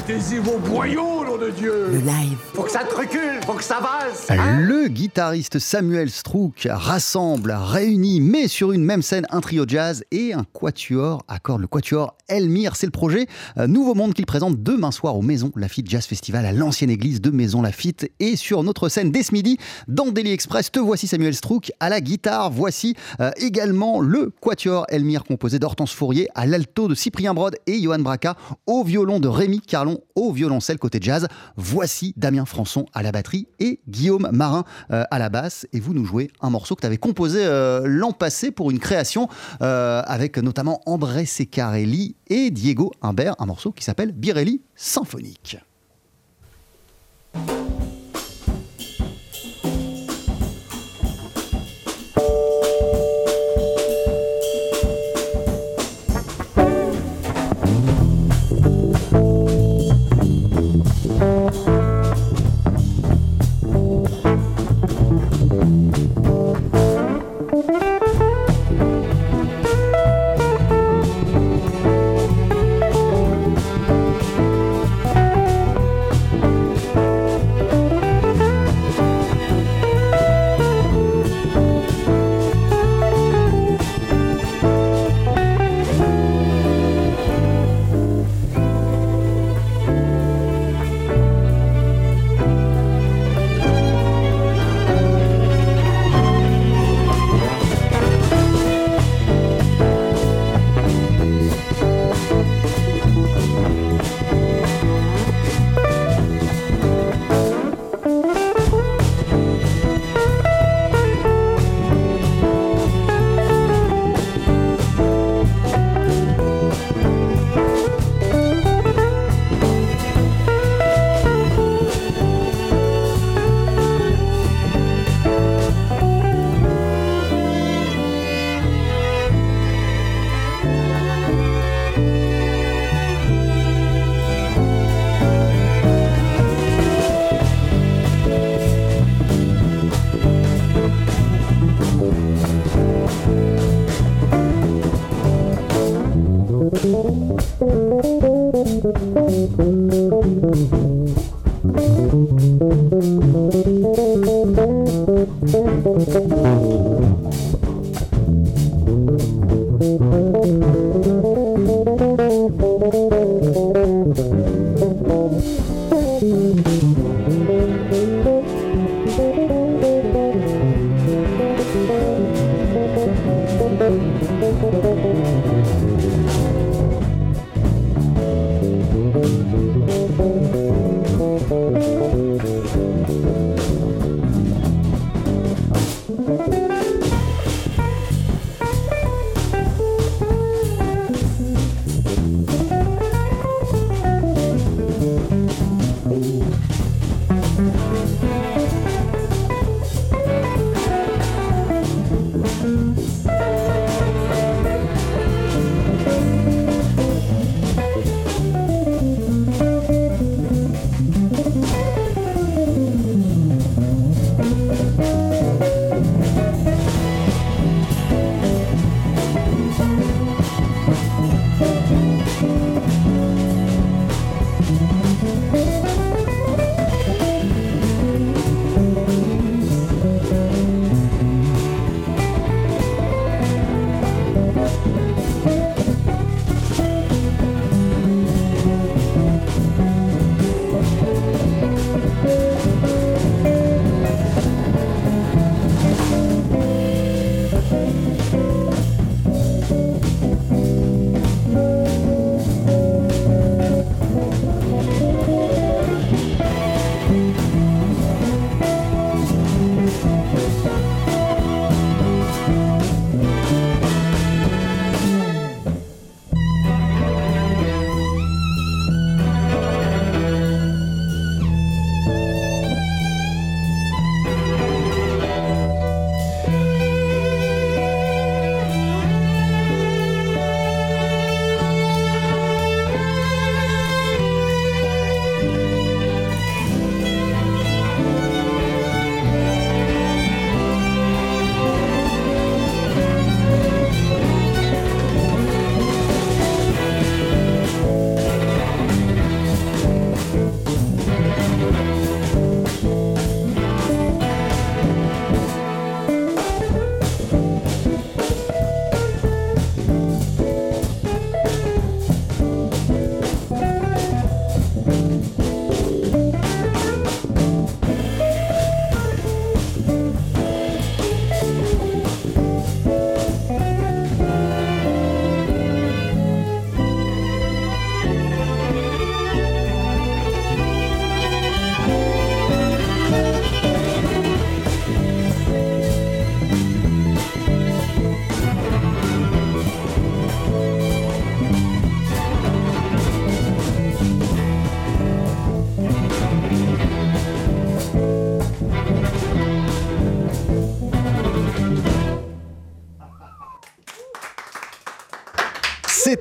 Mettez-y 0.08 0.40
vos 0.40 0.58
boyaux 0.58 1.22
de 1.38 1.50
Dieu 1.50 1.88
Le 1.92 2.00
live. 2.00 2.38
Faut 2.54 2.64
que 2.64 2.72
ça 2.72 2.84
te 2.84 2.96
recule, 2.96 3.40
faut 3.46 3.54
que 3.54 3.64
ça 3.64 3.80
valse 3.80 4.30
hein 4.30 4.60
Le 4.60 4.88
guitariste 4.88 5.60
Samuel 5.60 6.10
Strouk 6.10 6.68
rassemble, 6.70 7.52
réunit, 7.56 8.20
met 8.20 8.48
sur 8.48 8.72
une 8.72 8.84
même 8.84 9.02
scène 9.02 9.26
un 9.30 9.42
trio 9.42 9.64
jazz 9.68 10.04
et 10.12 10.34
un 10.34 10.44
quatuor, 10.54 11.24
accorde 11.28 11.62
le 11.62 11.68
quatuor 11.68 12.16
Elmire. 12.28 12.76
C'est 12.76 12.86
le 12.86 12.92
projet 12.92 13.28
euh, 13.58 13.68
Nouveau 13.68 13.96
Monde 13.96 14.14
qu'il 14.14 14.26
présente 14.26 14.62
demain 14.62 14.92
soir 14.92 15.16
au 15.16 15.22
Maison 15.22 15.52
Lafitte 15.56 15.90
Jazz 15.90 16.06
Festival 16.06 16.46
à 16.46 16.52
l'ancienne 16.52 16.90
église 16.90 17.22
de 17.22 17.32
Maison 17.32 17.62
Lafitte. 17.62 18.10
Et 18.20 18.36
sur 18.36 18.64
notre 18.64 18.90
scène 18.90 19.12
dès 19.12 19.24
ce 19.24 19.34
midi, 19.34 19.58
dans 19.88 20.08
Daily 20.08 20.32
Express, 20.32 20.72
te 20.72 20.80
voici 20.80 21.08
Samuel 21.08 21.36
Strouk 21.36 21.72
à 21.80 21.90
la 21.90 22.02
guitare. 22.02 22.52
Voici 22.52 22.96
euh, 23.20 23.32
également 23.38 24.00
le 24.00 24.32
quatuor 24.42 24.86
Elmire 24.90 25.24
composé 25.24 25.60
d'Hortense 25.60 25.94
Fourier 25.94 26.28
à 26.36 26.46
l'alto 26.46 26.88
de 26.88 26.96
Cyprien 26.96 27.34
Brode 27.34 27.56
et 27.68 27.82
Johan 27.82 28.00
Braca 28.00 28.36
au 28.68 28.84
violon 28.84 29.20
de 29.20 29.28
Rémi 29.28 29.62
Carlon 29.62 29.91
au 30.16 30.32
violoncelle 30.32 30.78
côté 30.78 31.00
jazz. 31.02 31.28
Voici 31.56 32.14
Damien 32.18 32.46
Françon 32.46 32.86
à 32.94 33.04
la 33.04 33.12
batterie 33.12 33.48
et 33.60 33.80
Guillaume 33.88 34.30
Marin 34.32 34.64
euh, 34.92 35.04
à 35.12 35.20
la 35.20 35.30
basse. 35.30 35.68
Et 35.74 35.80
vous 35.80 35.94
nous 35.94 36.06
jouez 36.06 36.30
un 36.42 36.50
morceau 36.50 36.76
que 36.76 36.82
tu 36.82 36.88
avais 36.88 36.98
composé 36.98 37.40
euh, 37.44 37.82
l'an 37.86 38.12
passé 38.12 38.52
pour 38.52 38.72
une 38.72 38.80
création 38.80 39.28
euh, 39.62 40.02
avec 40.06 40.38
notamment 40.38 40.82
André 40.86 41.26
Secarelli 41.26 42.16
et 42.28 42.52
Diego 42.52 42.92
Imbert, 43.02 43.36
un 43.40 43.46
morceau 43.46 43.72
qui 43.72 43.84
s'appelle 43.84 44.12
Birelli 44.12 44.62
Symphonique. 44.76 45.58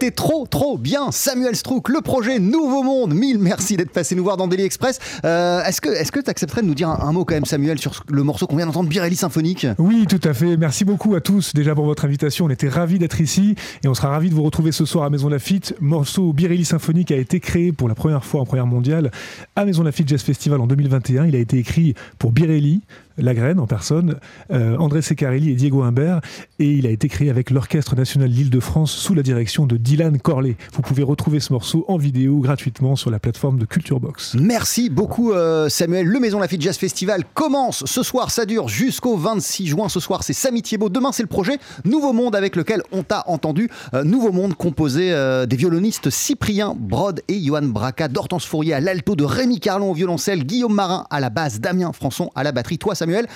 Trop, 0.09 0.47
trop 0.47 0.79
bien. 0.79 1.11
Samuel 1.13 1.55
Strouk, 1.55 1.91
le 1.91 2.01
projet 2.01 2.39
Nouveau 2.39 2.83
Monde. 2.83 3.13
Mille 3.13 3.39
merci 3.39 3.77
d'être 3.77 3.91
passé 3.91 4.15
nous 4.15 4.25
voir 4.25 4.39
dans 4.39 4.49
Daily 4.49 4.63
Express. 4.63 4.99
Euh, 5.27 5.63
est-ce 5.63 5.81
que 5.81 6.21
tu 6.21 6.31
accepterais 6.31 6.63
de 6.63 6.67
nous 6.67 6.75
dire 6.75 6.89
un, 6.89 7.13
mot 7.13 7.27
quand 7.27 7.35
même, 7.35 7.45
Samuel, 7.45 7.79
sur 7.79 8.03
le 8.09 8.23
morceau 8.23 8.47
qu'on 8.47 8.57
vient 8.57 8.65
d'entendre, 8.65 8.89
Birelli 8.89 9.15
Symphonique 9.15 9.67
Oui, 9.79 10.07
tout 10.09 10.21
à 10.25 10.33
fait. 10.33 10.57
Merci 10.57 10.87
beaucoup 10.87 11.15
à 11.15 11.21
tous 11.21 11.55
déjà 11.55 11.75
pour 11.75 11.85
votre 11.85 12.07
invitation. 12.07 12.47
On 12.47 12.51
était 12.51 12.71
ravis 12.71 12.99
d'être 12.99 13.21
ici 13.21 13.57
et 13.85 13.89
on 13.89 13.95
sera 13.95 14.09
ravis 14.09 14.31
de 14.31 14.35
vous 14.35 14.43
retrouver 14.43 14.73
ce 14.73 14.87
soir 14.87 15.05
à 15.05 15.11
Maison 15.11 15.29
Lafitte. 15.29 15.75
Morceau 15.81 16.33
Birelli 16.33 16.65
Symphonique 16.65 17.13
a 17.13 17.17
été 17.17 17.39
créé 17.39 17.73
pour 17.73 17.89
la 17.89 17.95
première 17.95 18.25
fois 18.25 18.41
en 18.41 18.47
première 18.47 18.67
mondiale 18.67 19.11
à 19.55 19.67
Maison 19.67 19.83
Lafitte 19.83 20.09
Jazz 20.09 20.23
Festival 20.23 20.63
en 20.63 20.67
2021. 20.67 21.27
Il 21.27 21.37
a 21.37 21.41
été 21.41 21.59
écrit 21.59 21.95
pour 22.19 22.33
Birelli, 22.33 22.81
la 23.19 23.35
Graine 23.35 23.61
en 23.61 23.67
personne, 23.67 24.17
euh, 24.51 24.77
André 24.77 25.03
Secarelli 25.03 25.51
et 25.51 25.55
Diego 25.55 25.83
Humbert, 25.83 26.21
et 26.59 26.71
il 26.71 26.87
a 26.87 26.91
été 26.91 27.09
créé 27.09 27.31
avec 27.31 27.51
l'Orchestre 27.51 27.97
national 27.97 28.31
d'Île-de-France 28.31 28.93
sous 28.93 29.15
la 29.15 29.23
direction 29.23 29.67
de 29.67 29.77
Dylan 29.77 30.19
Corley. 30.19 30.57
Vous 30.75 30.83
pouvez 30.83 31.03
retrouver 31.03 31.41
ce 31.41 31.53
morceau 31.53 31.85
en 31.89 31.97
vidéo 31.97 32.39
gratuitement 32.39 32.97
sur 32.97 33.11
la 33.11 33.19
plateforme 33.19 33.59
de 33.59 33.65
Culture 33.65 34.01
Box. 34.01 34.37
Merci 34.39 34.91
beaucoup 34.91 35.33
euh, 35.33 35.69
Samuel. 35.69 36.07
Le 36.07 36.21
Maison 36.21 36.41
Lafitte 36.41 36.63
Jazz 36.63 36.77
Festival 36.77 37.25
commence 37.35 37.85
ce 37.87 38.03
soir, 38.03 38.31
ça 38.31 38.47
dure 38.47 38.69
jusqu'au 38.69 39.17
26 39.17 39.67
juin. 39.67 39.89
Ce 39.89 40.01
soir, 40.01 40.23
c'est 40.23 40.33
Samy 40.33 40.63
Thiebaud. 40.63 40.89
Demain, 40.89 41.13
c'est 41.13 41.23
le 41.23 41.29
projet 41.29 41.59
Nouveau 41.85 42.13
Monde 42.13 42.37
avec 42.37 42.57
lequel 42.57 42.83
on 42.93 43.03
t'a 43.03 43.25
entendu. 43.27 43.69
Euh, 43.95 44.05
Nouveau 44.05 44.33
Monde 44.33 44.55
composé 44.55 45.11
des 45.47 45.57
violonistes 45.57 46.11
Cyprien 46.11 46.75
Brod 46.79 47.23
et 47.29 47.41
Johan 47.41 47.63
Braca, 47.63 48.09
d'Hortense 48.09 48.45
Fourier 48.45 48.75
à 48.75 48.81
l'alto, 48.81 49.17
de 49.17 49.25
Rémi 49.25 49.61
Carlon 49.61 49.91
au 49.91 49.95
violoncelle, 49.95 50.45
Guillaume 50.45 50.75
Marin 50.75 51.07
à 51.11 51.21
la 51.21 51.31
basse, 51.31 51.61
Damien 51.61 51.93
Françon 51.93 52.31
à 52.35 52.43
la 52.43 52.53
batterie. 52.53 52.79
Toi, 52.79 52.95
Samuel, 53.01 53.27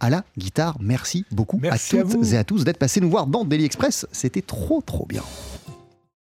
à 0.00 0.10
la 0.10 0.22
guitare. 0.36 0.76
Merci 0.80 1.24
beaucoup 1.30 1.58
à 1.70 1.78
toutes 1.78 2.32
et 2.32 2.36
à 2.36 2.44
tous 2.44 2.64
d'être 2.64 2.78
passés 2.78 3.00
nous 3.00 3.10
voir 3.10 3.26
dans 3.26 3.44
Daily 3.44 3.64
Express. 3.64 4.06
C'était 4.12 4.42
trop 4.42 4.82
trop 4.82 5.06
bien. 5.06 5.22